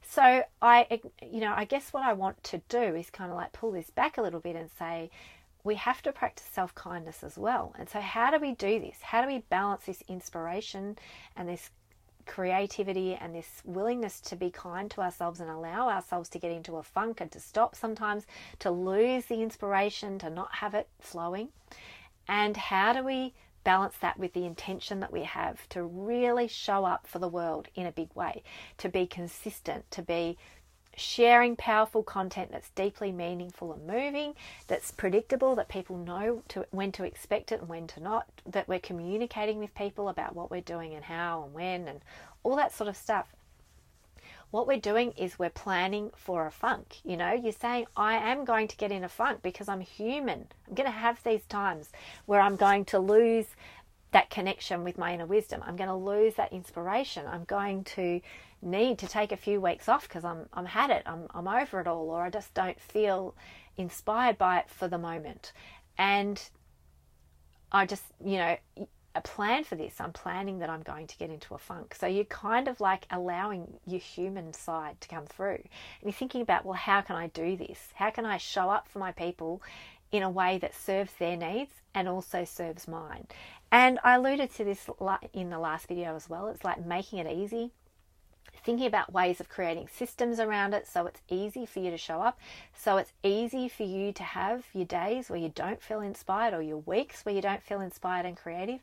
So 0.02 0.44
I, 0.62 1.00
you 1.22 1.40
know, 1.40 1.52
I 1.56 1.64
guess 1.64 1.92
what 1.92 2.04
I 2.04 2.12
want 2.12 2.42
to 2.44 2.60
do 2.68 2.78
is 2.78 3.10
kind 3.10 3.30
of 3.30 3.36
like 3.36 3.52
pull 3.52 3.72
this 3.72 3.90
back 3.90 4.18
a 4.18 4.22
little 4.22 4.40
bit 4.40 4.54
and 4.54 4.70
say, 4.78 5.10
we 5.64 5.74
have 5.74 6.00
to 6.02 6.12
practice 6.12 6.46
self 6.50 6.74
kindness 6.74 7.24
as 7.24 7.36
well. 7.36 7.74
And 7.78 7.88
so, 7.88 8.00
how 8.00 8.30
do 8.30 8.38
we 8.38 8.52
do 8.52 8.78
this? 8.78 8.98
How 9.02 9.20
do 9.20 9.26
we 9.26 9.38
balance 9.50 9.84
this 9.84 10.02
inspiration 10.08 10.96
and 11.34 11.48
this 11.48 11.70
creativity 12.26 13.14
and 13.14 13.34
this 13.34 13.62
willingness 13.64 14.20
to 14.22 14.36
be 14.36 14.50
kind 14.50 14.90
to 14.90 15.00
ourselves 15.00 15.40
and 15.40 15.50
allow 15.50 15.88
ourselves 15.88 16.28
to 16.30 16.38
get 16.38 16.50
into 16.50 16.76
a 16.76 16.82
funk 16.82 17.20
and 17.20 17.30
to 17.32 17.40
stop 17.40 17.74
sometimes, 17.74 18.26
to 18.58 18.70
lose 18.70 19.26
the 19.26 19.42
inspiration, 19.42 20.18
to 20.18 20.30
not 20.30 20.56
have 20.56 20.74
it 20.74 20.88
flowing? 21.00 21.48
And 22.28 22.56
how 22.56 22.92
do 22.92 23.04
we 23.04 23.34
balance 23.66 23.96
that 24.00 24.16
with 24.16 24.32
the 24.32 24.46
intention 24.46 25.00
that 25.00 25.12
we 25.12 25.24
have 25.24 25.68
to 25.68 25.82
really 25.82 26.46
show 26.46 26.84
up 26.84 27.04
for 27.06 27.18
the 27.18 27.28
world 27.28 27.66
in 27.74 27.84
a 27.84 27.90
big 27.92 28.08
way, 28.14 28.44
to 28.78 28.88
be 28.88 29.06
consistent, 29.06 29.90
to 29.90 30.02
be 30.02 30.38
sharing 30.96 31.56
powerful 31.56 32.02
content 32.02 32.50
that's 32.50 32.70
deeply 32.70 33.12
meaningful 33.12 33.72
and 33.72 33.86
moving, 33.86 34.34
that's 34.66 34.90
predictable, 34.90 35.54
that 35.54 35.68
people 35.68 35.96
know 35.96 36.42
to, 36.48 36.66
when 36.70 36.90
to 36.92 37.04
expect 37.04 37.52
it 37.52 37.60
and 37.60 37.68
when 37.68 37.86
to 37.86 38.00
not, 38.00 38.26
that 38.46 38.66
we're 38.66 38.78
communicating 38.80 39.58
with 39.58 39.74
people 39.74 40.08
about 40.08 40.34
what 40.34 40.50
we're 40.50 40.60
doing 40.60 40.94
and 40.94 41.04
how 41.04 41.44
and 41.44 41.52
when 41.54 41.86
and 41.88 42.00
all 42.42 42.56
that 42.56 42.72
sort 42.74 42.88
of 42.88 42.96
stuff. 42.96 43.26
what 44.50 44.66
we're 44.66 44.78
doing 44.80 45.12
is 45.16 45.38
we're 45.38 45.50
planning 45.50 46.10
for 46.16 46.46
a 46.46 46.50
funk. 46.50 46.96
You 47.04 47.16
know, 47.16 47.32
you're 47.32 47.52
saying, 47.52 47.86
I 47.96 48.16
am 48.16 48.44
going 48.44 48.68
to 48.68 48.76
get 48.76 48.92
in 48.92 49.04
a 49.04 49.08
funk 49.08 49.42
because 49.42 49.68
I'm 49.68 49.80
human. 49.80 50.46
I'm 50.68 50.74
going 50.74 50.86
to 50.86 50.96
have 50.96 51.22
these 51.24 51.44
times 51.46 51.90
where 52.26 52.40
I'm 52.40 52.56
going 52.56 52.84
to 52.86 52.98
lose 52.98 53.46
that 54.12 54.30
connection 54.30 54.84
with 54.84 54.98
my 54.98 55.14
inner 55.14 55.26
wisdom. 55.26 55.62
I'm 55.66 55.76
going 55.76 55.88
to 55.88 55.94
lose 55.94 56.34
that 56.34 56.52
inspiration. 56.52 57.26
I'm 57.26 57.44
going 57.44 57.84
to 57.84 58.20
need 58.62 58.98
to 58.98 59.06
take 59.06 59.32
a 59.32 59.36
few 59.36 59.60
weeks 59.60 59.88
off 59.88 60.08
because 60.08 60.24
I'm 60.24 60.48
I'm 60.52 60.66
had 60.66 60.90
it. 60.90 61.02
I'm 61.06 61.26
I'm 61.34 61.48
over 61.48 61.80
it 61.80 61.86
all 61.86 62.08
or 62.10 62.22
I 62.22 62.30
just 62.30 62.54
don't 62.54 62.80
feel 62.80 63.34
inspired 63.76 64.38
by 64.38 64.58
it 64.58 64.70
for 64.70 64.88
the 64.88 64.98
moment. 64.98 65.52
And 65.98 66.40
I 67.72 67.86
just, 67.86 68.04
you 68.24 68.38
know, 68.38 68.56
a 69.14 69.20
plan 69.22 69.64
for 69.64 69.76
this. 69.76 69.94
I'm 69.98 70.12
planning 70.12 70.58
that 70.58 70.70
I'm 70.70 70.82
going 70.82 71.06
to 71.06 71.16
get 71.16 71.30
into 71.30 71.54
a 71.54 71.58
funk. 71.58 71.96
So 71.98 72.06
you're 72.06 72.24
kind 72.24 72.68
of 72.68 72.80
like 72.80 73.06
allowing 73.10 73.66
your 73.86 74.00
human 74.00 74.52
side 74.52 75.00
to 75.00 75.08
come 75.08 75.24
through. 75.26 75.54
And 75.54 76.04
you're 76.04 76.12
thinking 76.12 76.42
about, 76.42 76.64
well, 76.64 76.74
how 76.74 77.00
can 77.00 77.16
I 77.16 77.28
do 77.28 77.56
this? 77.56 77.88
How 77.94 78.10
can 78.10 78.26
I 78.26 78.36
show 78.36 78.68
up 78.70 78.88
for 78.88 78.98
my 78.98 79.12
people 79.12 79.62
in 80.12 80.22
a 80.22 80.30
way 80.30 80.58
that 80.58 80.74
serves 80.74 81.12
their 81.18 81.36
needs 81.36 81.72
and 81.94 82.08
also 82.08 82.44
serves 82.44 82.86
mine? 82.86 83.26
And 83.70 83.98
I 84.04 84.14
alluded 84.14 84.54
to 84.54 84.64
this 84.64 84.88
in 85.32 85.50
the 85.50 85.58
last 85.58 85.88
video 85.88 86.16
as 86.16 86.28
well. 86.28 86.48
It's 86.48 86.64
like 86.64 86.84
making 86.84 87.18
it 87.18 87.30
easy 87.30 87.72
thinking 88.66 88.86
about 88.86 89.12
ways 89.12 89.38
of 89.38 89.48
creating 89.48 89.86
systems 89.86 90.40
around 90.40 90.74
it 90.74 90.88
so 90.88 91.06
it's 91.06 91.20
easy 91.30 91.64
for 91.64 91.78
you 91.78 91.90
to 91.90 91.96
show 91.96 92.20
up, 92.20 92.36
so 92.74 92.96
it's 92.96 93.12
easy 93.22 93.68
for 93.68 93.84
you 93.84 94.12
to 94.12 94.24
have 94.24 94.64
your 94.74 94.84
days 94.84 95.30
where 95.30 95.38
you 95.38 95.48
don't 95.48 95.80
feel 95.80 96.00
inspired 96.00 96.52
or 96.52 96.60
your 96.60 96.78
weeks 96.78 97.24
where 97.24 97.34
you 97.34 97.40
don't 97.40 97.62
feel 97.62 97.80
inspired 97.80 98.26
and 98.26 98.36
creative. 98.36 98.80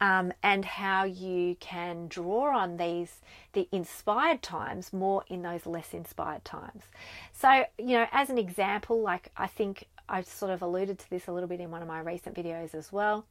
Um, 0.00 0.32
and 0.44 0.64
how 0.64 1.02
you 1.02 1.56
can 1.58 2.06
draw 2.06 2.56
on 2.56 2.76
these 2.76 3.16
the 3.52 3.68
inspired 3.72 4.42
times 4.42 4.92
more 4.92 5.24
in 5.26 5.42
those 5.42 5.66
less 5.66 5.92
inspired 5.92 6.44
times. 6.44 6.84
So, 7.32 7.64
you 7.78 7.98
know, 7.98 8.06
as 8.12 8.30
an 8.30 8.38
example, 8.38 9.02
like 9.02 9.32
I 9.36 9.48
think 9.48 9.88
I 10.08 10.22
sort 10.22 10.52
of 10.52 10.62
alluded 10.62 11.00
to 11.00 11.10
this 11.10 11.26
a 11.26 11.32
little 11.32 11.48
bit 11.48 11.58
in 11.58 11.72
one 11.72 11.82
of 11.82 11.88
my 11.88 11.98
recent 11.98 12.36
videos 12.36 12.76
as 12.76 12.92
well, 12.92 13.26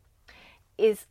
is 0.78 1.06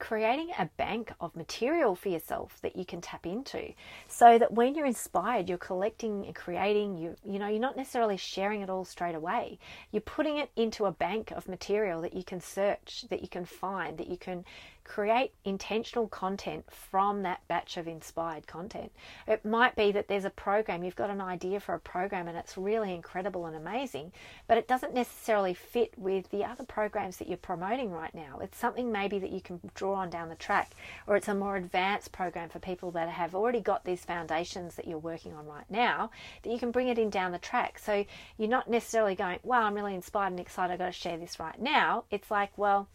creating 0.00 0.50
a 0.58 0.68
bank 0.78 1.12
of 1.20 1.36
material 1.36 1.94
for 1.94 2.08
yourself 2.08 2.58
that 2.62 2.74
you 2.74 2.84
can 2.84 3.00
tap 3.00 3.26
into 3.26 3.72
so 4.08 4.38
that 4.38 4.52
when 4.52 4.74
you're 4.74 4.86
inspired 4.86 5.48
you're 5.48 5.58
collecting 5.58 6.24
and 6.24 6.34
creating 6.34 6.96
you 6.96 7.14
you 7.24 7.38
know 7.38 7.46
you're 7.46 7.60
not 7.60 7.76
necessarily 7.76 8.16
sharing 8.16 8.62
it 8.62 8.70
all 8.70 8.84
straight 8.84 9.14
away. 9.14 9.58
You're 9.92 10.00
putting 10.00 10.38
it 10.38 10.50
into 10.56 10.86
a 10.86 10.92
bank 10.92 11.30
of 11.32 11.46
material 11.46 12.00
that 12.00 12.14
you 12.14 12.24
can 12.24 12.40
search 12.40 13.04
that 13.10 13.20
you 13.20 13.28
can 13.28 13.44
find 13.44 13.98
that 13.98 14.08
you 14.08 14.16
can 14.16 14.44
create 14.90 15.32
intentional 15.44 16.08
content 16.08 16.64
from 16.68 17.22
that 17.22 17.46
batch 17.46 17.76
of 17.76 17.86
inspired 17.86 18.44
content. 18.48 18.90
It 19.28 19.44
might 19.44 19.76
be 19.76 19.92
that 19.92 20.08
there's 20.08 20.24
a 20.24 20.30
program, 20.30 20.82
you've 20.82 20.96
got 20.96 21.10
an 21.10 21.20
idea 21.20 21.60
for 21.60 21.76
a 21.76 21.78
program 21.78 22.26
and 22.26 22.36
it's 22.36 22.58
really 22.58 22.92
incredible 22.92 23.46
and 23.46 23.54
amazing, 23.54 24.10
but 24.48 24.58
it 24.58 24.66
doesn't 24.66 24.92
necessarily 24.92 25.54
fit 25.54 25.96
with 25.96 26.28
the 26.30 26.44
other 26.44 26.64
programs 26.64 27.18
that 27.18 27.28
you're 27.28 27.36
promoting 27.36 27.92
right 27.92 28.12
now. 28.16 28.40
It's 28.42 28.58
something 28.58 28.90
maybe 28.90 29.20
that 29.20 29.30
you 29.30 29.40
can 29.40 29.60
draw 29.76 29.94
on 29.94 30.10
down 30.10 30.28
the 30.28 30.34
track, 30.34 30.72
or 31.06 31.14
it's 31.14 31.28
a 31.28 31.34
more 31.36 31.54
advanced 31.54 32.10
program 32.10 32.48
for 32.48 32.58
people 32.58 32.90
that 32.90 33.08
have 33.08 33.36
already 33.36 33.60
got 33.60 33.84
these 33.84 34.04
foundations 34.04 34.74
that 34.74 34.88
you're 34.88 34.98
working 34.98 35.34
on 35.34 35.46
right 35.46 35.70
now, 35.70 36.10
that 36.42 36.52
you 36.52 36.58
can 36.58 36.72
bring 36.72 36.88
it 36.88 36.98
in 36.98 37.10
down 37.10 37.30
the 37.30 37.38
track. 37.38 37.78
So 37.78 38.04
you're 38.38 38.48
not 38.48 38.68
necessarily 38.68 39.14
going, 39.14 39.38
wow, 39.44 39.62
I'm 39.62 39.74
really 39.74 39.94
inspired 39.94 40.32
and 40.32 40.40
excited, 40.40 40.72
I've 40.72 40.80
got 40.80 40.86
to 40.86 40.92
share 40.92 41.16
this 41.16 41.38
right 41.38 41.60
now. 41.60 42.06
It's 42.10 42.28
like, 42.28 42.50
well, 42.56 42.88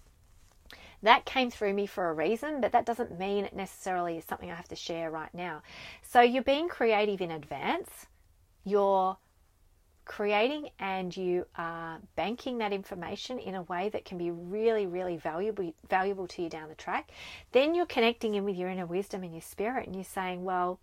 that 1.06 1.26
came 1.26 1.50
through 1.52 1.74
me 1.74 1.86
for 1.86 2.10
a 2.10 2.14
reason, 2.14 2.62
but 2.62 2.72
that 2.72 2.86
doesn't 2.86 3.18
mean 3.18 3.46
it 3.46 3.56
necessarily 3.56 4.18
is 4.18 4.26
something 4.26 4.52
I 4.52 4.56
have 4.56 4.68
to 4.70 4.76
share 4.76 5.10
right 5.12 5.34
now. 5.34 5.62
So 6.02 6.22
you're 6.22 6.44
being 6.44 6.68
creative 6.68 7.22
in 7.22 7.32
advance. 7.32 8.08
You're 8.64 9.18
creating 10.06 10.70
and 10.80 11.16
you 11.18 11.46
are 11.58 11.98
banking 12.16 12.60
that 12.60 12.72
information 12.72 13.40
in 13.40 13.56
a 13.56 13.64
way 13.64 13.90
that 13.90 14.06
can 14.06 14.18
be 14.20 14.30
really 14.30 14.86
really 14.86 15.18
valuable 15.18 15.74
valuable 15.90 16.28
to 16.28 16.44
you 16.44 16.50
down 16.50 16.70
the 16.70 16.76
track 16.76 17.10
then 17.54 17.74
you're 17.74 17.88
connecting 17.88 18.36
in 18.36 18.46
with 18.46 18.56
your 18.56 18.70
inner 18.70 18.86
wisdom 18.86 19.24
and 19.24 19.34
your 19.34 19.42
spirit 19.42 19.88
and 19.88 19.96
you're 19.96 20.04
saying 20.04 20.44
well 20.44 20.80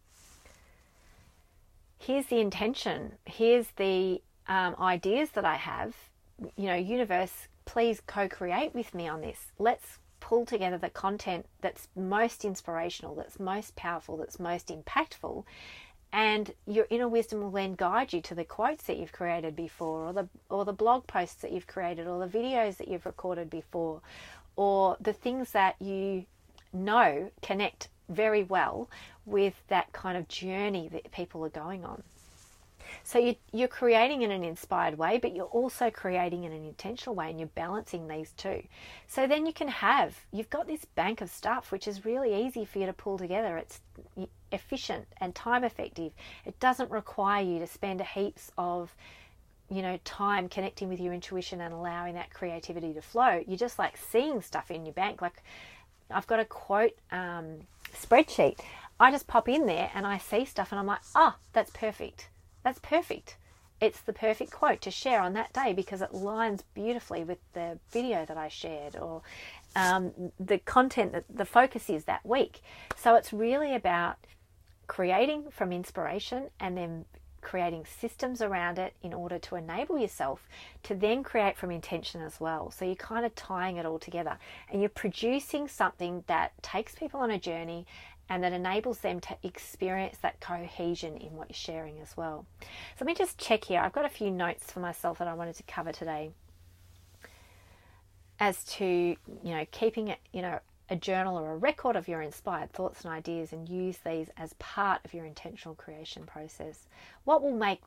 here's 1.99 2.27
the 2.27 2.41
intention 2.41 3.13
here's 3.25 3.69
the 3.77 4.21
um, 4.49 4.75
ideas 4.81 5.31
that 5.31 5.45
i 5.45 5.55
have 5.55 5.95
you 6.57 6.67
know 6.67 6.75
universe 6.75 7.47
please 7.65 8.03
co-create 8.05 8.75
with 8.75 8.93
me 8.93 9.07
on 9.07 9.21
this 9.21 9.53
let's 9.57 9.99
pull 10.23 10.47
together 10.47 10.79
the 10.79 10.89
content 10.89 11.47
that's 11.61 11.89
most 11.97 12.45
inspirational, 12.45 13.17
that's 13.17 13.41
most 13.41 13.75
powerful, 13.75 14.17
that's 14.17 14.39
most 14.39 14.69
impactful. 14.69 15.45
And 16.13 16.55
your 16.65 16.87
inner 16.91 17.09
wisdom 17.09 17.41
will 17.41 17.51
then 17.51 17.75
guide 17.75 18.13
you 18.13 18.21
to 18.23 18.35
the 18.35 18.45
quotes 18.45 18.85
that 18.85 18.99
you've 18.99 19.13
created 19.13 19.57
before, 19.57 20.07
or 20.07 20.13
the 20.13 20.29
or 20.49 20.65
the 20.65 20.73
blog 20.73 21.07
posts 21.07 21.43
that 21.43 21.51
you've 21.51 21.67
created, 21.67 22.07
or 22.07 22.25
the 22.25 22.39
videos 22.39 22.77
that 22.77 22.87
you've 22.87 23.07
recorded 23.07 23.51
before, 23.51 24.01
or 24.55 24.97
the 25.01 25.13
things 25.13 25.51
that 25.53 25.75
you 25.81 26.27
know 26.73 27.31
connect 27.41 27.89
very 28.09 28.45
well 28.45 28.89
with 29.27 29.55
that 29.69 29.93
kind 29.93 30.17
of 30.17 30.29
journey 30.29 30.89
that 30.89 31.11
people 31.11 31.45
are 31.45 31.51
going 31.65 31.85
on. 31.85 32.03
So 33.05 33.19
you, 33.19 33.37
you're 33.53 33.69
creating 33.69 34.23
in 34.23 34.31
an 34.31 34.45
inspired 34.45 34.99
way, 34.99 35.19
but 35.19 35.35
you're 35.35 35.47
also 35.47 35.91
creating 35.91 36.45
in 36.45 36.53
an 36.53 36.65
intentional 36.65 37.15
way, 37.15 37.31
and 37.31 37.39
you're 37.39 37.49
balancing 37.55 38.09
these 38.09 38.33
two. 38.37 38.63
So 39.07 39.27
then 39.27 39.47
you 39.47 39.53
can 39.53 39.69
have, 39.69 40.17
you've 40.33 40.51
got 40.51 40.67
this 40.67 40.85
bank 40.85 41.21
of 41.21 41.31
stuff, 41.31 41.73
which 41.73 41.89
is 41.89 42.05
really 42.05 42.47
easy 42.47 42.65
for 42.65 42.79
you 42.79 42.87
to 42.87 42.93
pull 42.93 43.19
together. 43.19 43.57
It's 43.57 43.81
efficient 44.51 45.07
and 45.21 45.35
time 45.35 45.65
effective. 45.65 46.13
It 46.45 46.59
doesn't 46.61 46.91
require 46.91 47.43
you 47.43 47.59
to 47.59 47.67
spend 47.67 48.01
heaps 48.01 48.51
of 48.57 48.95
you 49.73 49.81
know 49.81 49.99
time 50.05 50.49
connecting 50.49 50.89
with 50.89 51.01
your 51.01 51.15
intuition 51.15 51.61
and 51.61 51.73
allowing 51.73 52.15
that 52.15 52.33
creativity 52.35 52.93
to 52.93 53.01
flow 53.01 53.43
you're 53.47 53.57
just 53.57 53.79
like 53.79 53.97
seeing 53.97 54.43
stuff 54.43 54.71
in 54.71 54.85
your 54.85 54.93
bank 54.93 55.23
like 55.23 55.43
i've 56.11 56.27
got 56.27 56.39
a 56.39 56.45
quote 56.45 56.95
um, 57.11 57.59
spreadsheet 57.95 58.59
i 59.01 59.11
just 59.11 59.27
pop 59.27 59.49
in 59.49 59.67
there 59.67 59.91
and 59.95 60.07
i 60.07 60.19
see 60.19 60.45
stuff 60.45 60.73
and 60.73 60.79
i'm 60.79 60.87
like 60.87 61.01
oh 61.15 61.35
that's 61.55 61.71
perfect 61.71 62.29
that's 62.63 62.79
perfect. 62.81 63.37
It's 63.81 64.01
the 64.01 64.13
perfect 64.13 64.53
quote 64.53 64.81
to 64.83 64.91
share 64.91 65.21
on 65.21 65.33
that 65.33 65.53
day 65.53 65.73
because 65.73 66.03
it 66.03 66.15
lines 66.15 66.63
beautifully 66.75 67.25
with 67.25 67.39
the 67.53 67.79
video 67.91 68.25
that 68.25 68.37
I 68.37 68.49
shared 68.49 68.97
or 68.97 69.23
um, 69.75 70.13
the 70.39 70.59
content 70.59 71.13
that 71.13 71.25
the 71.29 71.45
focus 71.45 71.91
is 71.91 72.05
that 72.05 72.25
week. 72.25 72.63
So 72.97 73.17
it's 73.17 73.33
really 73.33 73.75
about 73.75 74.19
creating 74.87 75.51
from 75.51 75.73
inspiration 75.73 76.51
and 76.61 76.77
then 76.77 77.07
creating 77.43 77.85
systems 77.85 78.41
around 78.41 78.79
it 78.79 78.95
in 79.03 79.13
order 79.13 79.39
to 79.39 79.57
enable 79.57 79.99
yourself 79.99 80.49
to 80.85 80.95
then 80.95 81.23
create 81.23 81.57
from 81.57 81.71
intention 81.71 82.23
as 82.23 82.41
well. 82.41 82.71
So 82.71 82.85
you're 82.85 82.95
kind 82.95 83.27
of 83.27 83.35
tying 83.35 83.77
it 83.77 83.85
all 83.85 83.99
together 83.99 84.39
and 84.71 84.81
you're 84.81 84.89
producing 84.89 85.69
something 85.69 86.25
that 86.29 86.53
takes 86.63 86.95
people 86.95 87.21
on 87.21 87.31
a 87.31 87.39
journey 87.39 87.85
and 88.33 88.43
that 88.43 88.55
enables 88.55 89.01
them 89.01 89.21
to 89.21 89.37
experience 89.43 90.17
that 90.23 90.41
cohesion 90.41 91.19
in 91.19 91.37
what 91.37 91.51
you're 91.51 91.55
sharing 91.55 92.01
as 92.01 92.17
well. 92.17 92.47
So 92.61 93.05
let 93.05 93.07
me 93.07 93.15
just 93.15 93.37
check 93.37 93.65
here. 93.65 93.79
I've 93.79 93.93
got 93.93 94.07
a 94.07 94.09
few 94.09 94.31
notes 94.31 94.73
for 94.73 94.81
myself 94.81 95.19
that 95.19 95.29
I 95.29 95.35
wanted 95.35 95.55
to 95.57 95.63
cover 95.65 95.93
today 95.93 96.31
as 98.41 98.65
to, 98.65 98.87
you 98.87 99.19
know, 99.45 99.67
keeping 99.71 100.09
it, 100.09 100.19
you 100.33 100.41
know, 100.41 100.61
a 100.89 100.97
journal 100.97 101.37
or 101.37 101.53
a 101.53 101.57
record 101.59 101.95
of 101.95 102.09
your 102.09 102.23
inspired 102.23 102.73
thoughts 102.73 103.05
and 103.05 103.13
ideas 103.13 103.53
and 103.53 103.69
use 103.69 103.99
these 103.99 104.31
as 104.39 104.55
part 104.55 105.03
of 105.05 105.13
your 105.13 105.27
intentional 105.27 105.75
creation 105.75 106.25
process. 106.25 106.87
What 107.25 107.43
will 107.43 107.55
make 107.55 107.83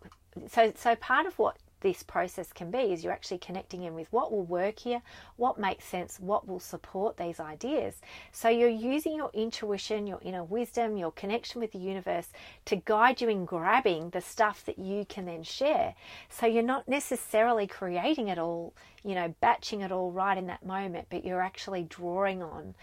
so 0.48 0.72
so 0.76 0.96
part 0.96 1.26
of 1.26 1.40
what 1.40 1.58
this 1.82 2.04
process 2.04 2.52
can 2.52 2.72
be 2.72 2.78
is 2.78 3.04
you're 3.04 3.14
actually 3.14 3.38
connecting 3.38 3.84
in 3.84 3.94
with 3.94 4.12
what 4.12 4.32
will 4.32 4.46
work 4.46 4.80
here, 4.80 5.02
what 5.36 5.60
makes 5.60 5.86
sense, 5.86 6.20
what 6.20 6.48
will 6.48 6.60
support 6.60 7.18
these 7.18 7.40
ideas. 7.40 7.96
So 8.32 8.50
you're 8.50 8.70
using 8.70 9.16
your 9.16 9.32
intuition, 9.34 10.08
your 10.08 10.20
inner 10.22 10.44
wisdom, 10.44 10.98
your 10.98 11.12
connection 11.12 11.62
with 11.62 11.72
the 11.72 11.80
universe 11.80 12.28
to 12.66 12.76
guide 12.76 13.22
you 13.22 13.30
in 13.30 13.46
grabbing 13.46 14.10
the 14.10 14.22
stuff 14.22 14.66
that 14.66 14.80
you 14.80 15.06
can 15.06 15.26
then 15.26 15.44
share. 15.44 15.96
So 16.30 16.46
you're 16.46 16.64
not 16.64 16.88
necessarily 16.88 17.68
creating 17.68 18.30
it 18.30 18.40
all, 18.40 18.74
you 19.04 19.16
know, 19.16 19.34
batching 19.42 19.82
it 19.82 19.92
all 19.92 20.12
right 20.12 20.38
in 20.38 20.48
that 20.48 20.66
moment, 20.66 21.08
but 21.10 21.26
you're 21.26 21.42
actually 21.42 21.84
drawing 21.84 22.42
on 22.42 22.76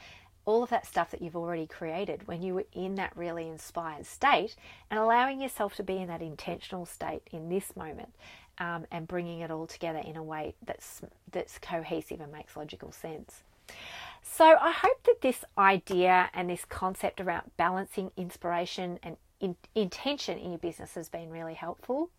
all 0.45 0.63
of 0.63 0.71
that 0.71 0.87
stuff 0.87 1.11
that 1.11 1.23
you've 1.23 1.37
already 1.37 1.67
created 1.67 2.27
when 2.27 2.43
you 2.43 2.55
were 2.55 2.65
in 2.73 2.97
that 2.97 3.17
really 3.17 3.49
inspired 3.49 4.05
state 4.05 4.57
and 4.91 4.99
allowing 4.99 5.41
yourself 5.41 5.75
to 5.77 5.83
be 5.83 5.99
in 5.99 6.09
that 6.09 6.23
intentional 6.23 6.85
state 6.85 7.23
in 7.31 7.49
this 7.49 7.77
moment 7.77 8.13
um, 8.59 8.87
and 8.91 9.09
bringing 9.09 9.41
it 9.41 9.51
all 9.51 9.67
together 9.67 10.01
in 10.05 10.17
a 10.17 10.23
way 10.23 10.55
that's 10.65 11.03
that's 11.31 11.59
cohesive 11.59 12.21
and 12.21 12.33
makes 12.33 12.57
logical 12.57 12.93
sense. 12.93 13.43
So 14.23 14.45
I 14.45 14.73
hope 14.73 15.03
that 15.05 15.21
this 15.21 15.45
idea 15.59 16.31
and 16.33 16.49
this 16.49 16.65
concept 16.65 17.21
around 17.21 17.51
balancing 17.57 18.11
inspiration 18.17 18.99
and 19.03 19.17
in, 19.41 19.57
intention 19.75 20.39
in 20.39 20.51
your 20.51 20.59
business 20.59 20.95
has 20.95 21.09
been 21.09 21.31
really 21.31 21.55
helpful. 21.55 22.11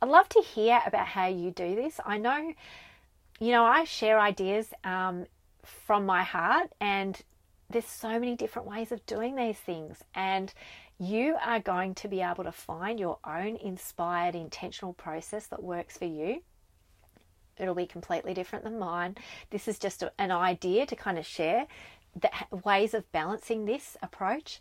I'd 0.00 0.08
love 0.08 0.28
to 0.30 0.40
hear 0.40 0.80
about 0.86 1.06
how 1.06 1.26
you 1.26 1.50
do 1.50 1.76
this. 1.76 2.00
I 2.04 2.18
know, 2.18 2.54
you 3.38 3.52
know, 3.52 3.64
I 3.64 3.84
share 3.84 4.18
ideas 4.18 4.68
um, 4.82 5.26
from 5.62 6.06
my 6.06 6.22
heart, 6.24 6.70
and 6.80 7.20
there's 7.70 7.86
so 7.86 8.18
many 8.18 8.34
different 8.34 8.66
ways 8.66 8.90
of 8.90 9.04
doing 9.06 9.36
these 9.36 9.58
things, 9.58 10.02
and 10.14 10.52
you 11.02 11.36
are 11.44 11.58
going 11.58 11.94
to 11.96 12.08
be 12.08 12.20
able 12.20 12.44
to 12.44 12.52
find 12.52 13.00
your 13.00 13.18
own 13.26 13.56
inspired, 13.56 14.36
intentional 14.36 14.92
process 14.92 15.48
that 15.48 15.62
works 15.62 15.98
for 15.98 16.04
you. 16.04 16.42
It'll 17.58 17.74
be 17.74 17.86
completely 17.86 18.34
different 18.34 18.64
than 18.64 18.78
mine. 18.78 19.16
This 19.50 19.66
is 19.66 19.78
just 19.78 20.04
an 20.18 20.30
idea 20.30 20.86
to 20.86 20.94
kind 20.94 21.18
of 21.18 21.26
share 21.26 21.66
the 22.14 22.30
ways 22.64 22.94
of 22.94 23.10
balancing 23.10 23.64
this 23.64 23.96
approach. 24.00 24.60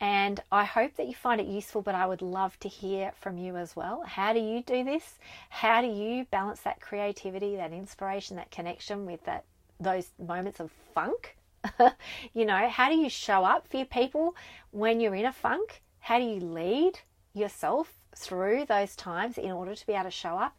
And 0.00 0.40
I 0.50 0.64
hope 0.64 0.96
that 0.96 1.06
you 1.06 1.14
find 1.14 1.40
it 1.40 1.46
useful, 1.46 1.82
but 1.82 1.94
I 1.94 2.06
would 2.06 2.22
love 2.22 2.58
to 2.60 2.68
hear 2.68 3.12
from 3.20 3.36
you 3.36 3.56
as 3.56 3.76
well. 3.76 4.02
How 4.06 4.32
do 4.32 4.40
you 4.40 4.62
do 4.62 4.82
this? 4.84 5.18
How 5.50 5.82
do 5.82 5.88
you 5.88 6.24
balance 6.30 6.60
that 6.60 6.80
creativity, 6.80 7.56
that 7.56 7.72
inspiration, 7.72 8.36
that 8.36 8.50
connection 8.50 9.04
with 9.04 9.24
that 9.26 9.44
those 9.78 10.10
moments 10.18 10.58
of 10.58 10.70
funk? 10.94 11.36
you 12.34 12.44
know, 12.44 12.68
how 12.68 12.88
do 12.88 12.96
you 12.96 13.08
show 13.08 13.44
up 13.44 13.68
for 13.68 13.76
your 13.76 13.86
people 13.86 14.34
when 14.70 15.00
you're 15.00 15.14
in 15.14 15.26
a 15.26 15.32
funk? 15.32 15.82
How 16.00 16.18
do 16.18 16.24
you 16.24 16.40
lead 16.40 16.98
yourself 17.34 17.92
through 18.16 18.66
those 18.66 18.96
times 18.96 19.38
in 19.38 19.50
order 19.50 19.74
to 19.74 19.86
be 19.86 19.92
able 19.92 20.04
to 20.04 20.10
show 20.10 20.36
up? 20.38 20.56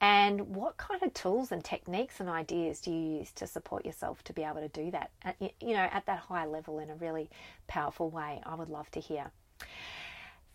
And 0.00 0.56
what 0.56 0.76
kind 0.78 1.00
of 1.02 1.14
tools 1.14 1.52
and 1.52 1.62
techniques 1.62 2.18
and 2.18 2.28
ideas 2.28 2.80
do 2.80 2.90
you 2.90 3.18
use 3.18 3.30
to 3.32 3.46
support 3.46 3.86
yourself 3.86 4.24
to 4.24 4.32
be 4.32 4.42
able 4.42 4.60
to 4.60 4.68
do 4.68 4.90
that, 4.90 5.10
at, 5.22 5.36
you 5.40 5.74
know, 5.74 5.88
at 5.92 6.06
that 6.06 6.18
high 6.18 6.44
level 6.44 6.80
in 6.80 6.90
a 6.90 6.96
really 6.96 7.30
powerful 7.68 8.10
way? 8.10 8.42
I 8.44 8.56
would 8.56 8.68
love 8.68 8.90
to 8.92 9.00
hear. 9.00 9.30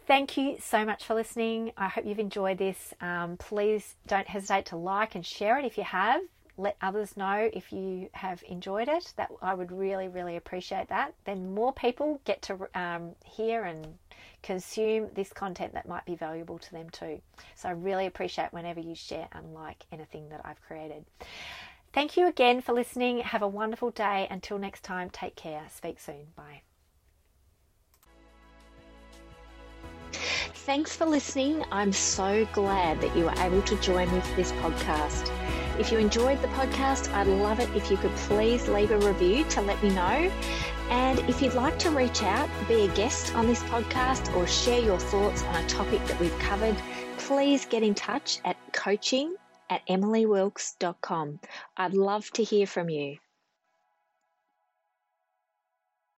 Thank 0.05 0.37
you 0.37 0.57
so 0.61 0.85
much 0.85 1.03
for 1.05 1.15
listening. 1.15 1.71
I 1.77 1.87
hope 1.87 2.05
you've 2.05 2.19
enjoyed 2.19 2.57
this. 2.57 2.93
Um, 2.99 3.37
please 3.37 3.95
don't 4.05 4.27
hesitate 4.27 4.65
to 4.67 4.77
like 4.77 5.15
and 5.15 5.25
share 5.25 5.57
it 5.59 5.65
if 5.65 5.77
you 5.77 5.83
have 5.83 6.21
let 6.57 6.75
others 6.81 7.15
know 7.15 7.49
if 7.53 7.71
you 7.71 8.09
have 8.13 8.43
enjoyed 8.47 8.87
it. 8.87 9.13
That 9.17 9.31
I 9.41 9.53
would 9.53 9.71
really, 9.71 10.07
really 10.07 10.35
appreciate 10.35 10.89
that. 10.89 11.13
Then 11.25 11.53
more 11.53 11.73
people 11.73 12.19
get 12.25 12.41
to 12.43 12.67
um, 12.73 13.11
hear 13.25 13.63
and 13.63 13.97
consume 14.43 15.09
this 15.13 15.33
content 15.33 15.73
that 15.73 15.87
might 15.87 16.05
be 16.05 16.15
valuable 16.15 16.57
to 16.59 16.71
them 16.71 16.89
too. 16.89 17.21
So 17.55 17.69
I 17.69 17.73
really 17.73 18.05
appreciate 18.05 18.53
whenever 18.53 18.79
you 18.79 18.95
share 18.95 19.27
and 19.31 19.53
like 19.53 19.85
anything 19.91 20.29
that 20.29 20.41
I've 20.45 20.61
created. 20.61 21.05
Thank 21.93 22.17
you 22.17 22.27
again 22.27 22.61
for 22.61 22.73
listening. 22.73 23.19
Have 23.19 23.41
a 23.41 23.47
wonderful 23.47 23.91
day. 23.91 24.27
Until 24.29 24.59
next 24.59 24.83
time, 24.83 25.09
take 25.09 25.35
care. 25.35 25.63
Speak 25.69 25.99
soon. 25.99 26.27
Bye. 26.35 26.61
Thanks 30.67 30.95
for 30.95 31.05
listening. 31.05 31.63
I'm 31.71 31.93
so 31.93 32.45
glad 32.51 32.99
that 33.01 33.15
you 33.15 33.23
were 33.23 33.39
able 33.39 33.61
to 33.61 33.75
join 33.77 34.13
me 34.13 34.19
for 34.19 34.35
this 34.35 34.51
podcast. 34.53 35.31
If 35.79 35.91
you 35.91 35.99
enjoyed 35.99 36.41
the 36.41 36.47
podcast, 36.49 37.13
I'd 37.13 37.27
love 37.27 37.59
it 37.59 37.69
if 37.75 37.91
you 37.91 37.97
could 37.97 38.15
please 38.15 38.67
leave 38.67 38.91
a 38.91 38.97
review 38.97 39.43
to 39.45 39.61
let 39.61 39.81
me 39.83 39.89
know. 39.89 40.31
And 40.89 41.19
if 41.29 41.41
you'd 41.41 41.53
like 41.53 41.77
to 41.79 41.91
reach 41.91 42.23
out, 42.23 42.49
be 42.67 42.85
a 42.85 42.87
guest 42.89 43.35
on 43.35 43.45
this 43.45 43.61
podcast, 43.63 44.33
or 44.35 44.47
share 44.47 44.81
your 44.81 44.99
thoughts 44.99 45.43
on 45.43 45.55
a 45.55 45.67
topic 45.67 46.03
that 46.05 46.19
we've 46.19 46.37
covered, 46.39 46.75
please 47.17 47.65
get 47.65 47.83
in 47.83 47.93
touch 47.93 48.39
at 48.45 48.57
coaching 48.73 49.35
at 49.69 49.85
emilywilkes.com. 49.87 51.39
I'd 51.75 51.93
love 51.93 52.31
to 52.31 52.43
hear 52.43 52.65
from 52.65 52.89
you. 52.89 53.17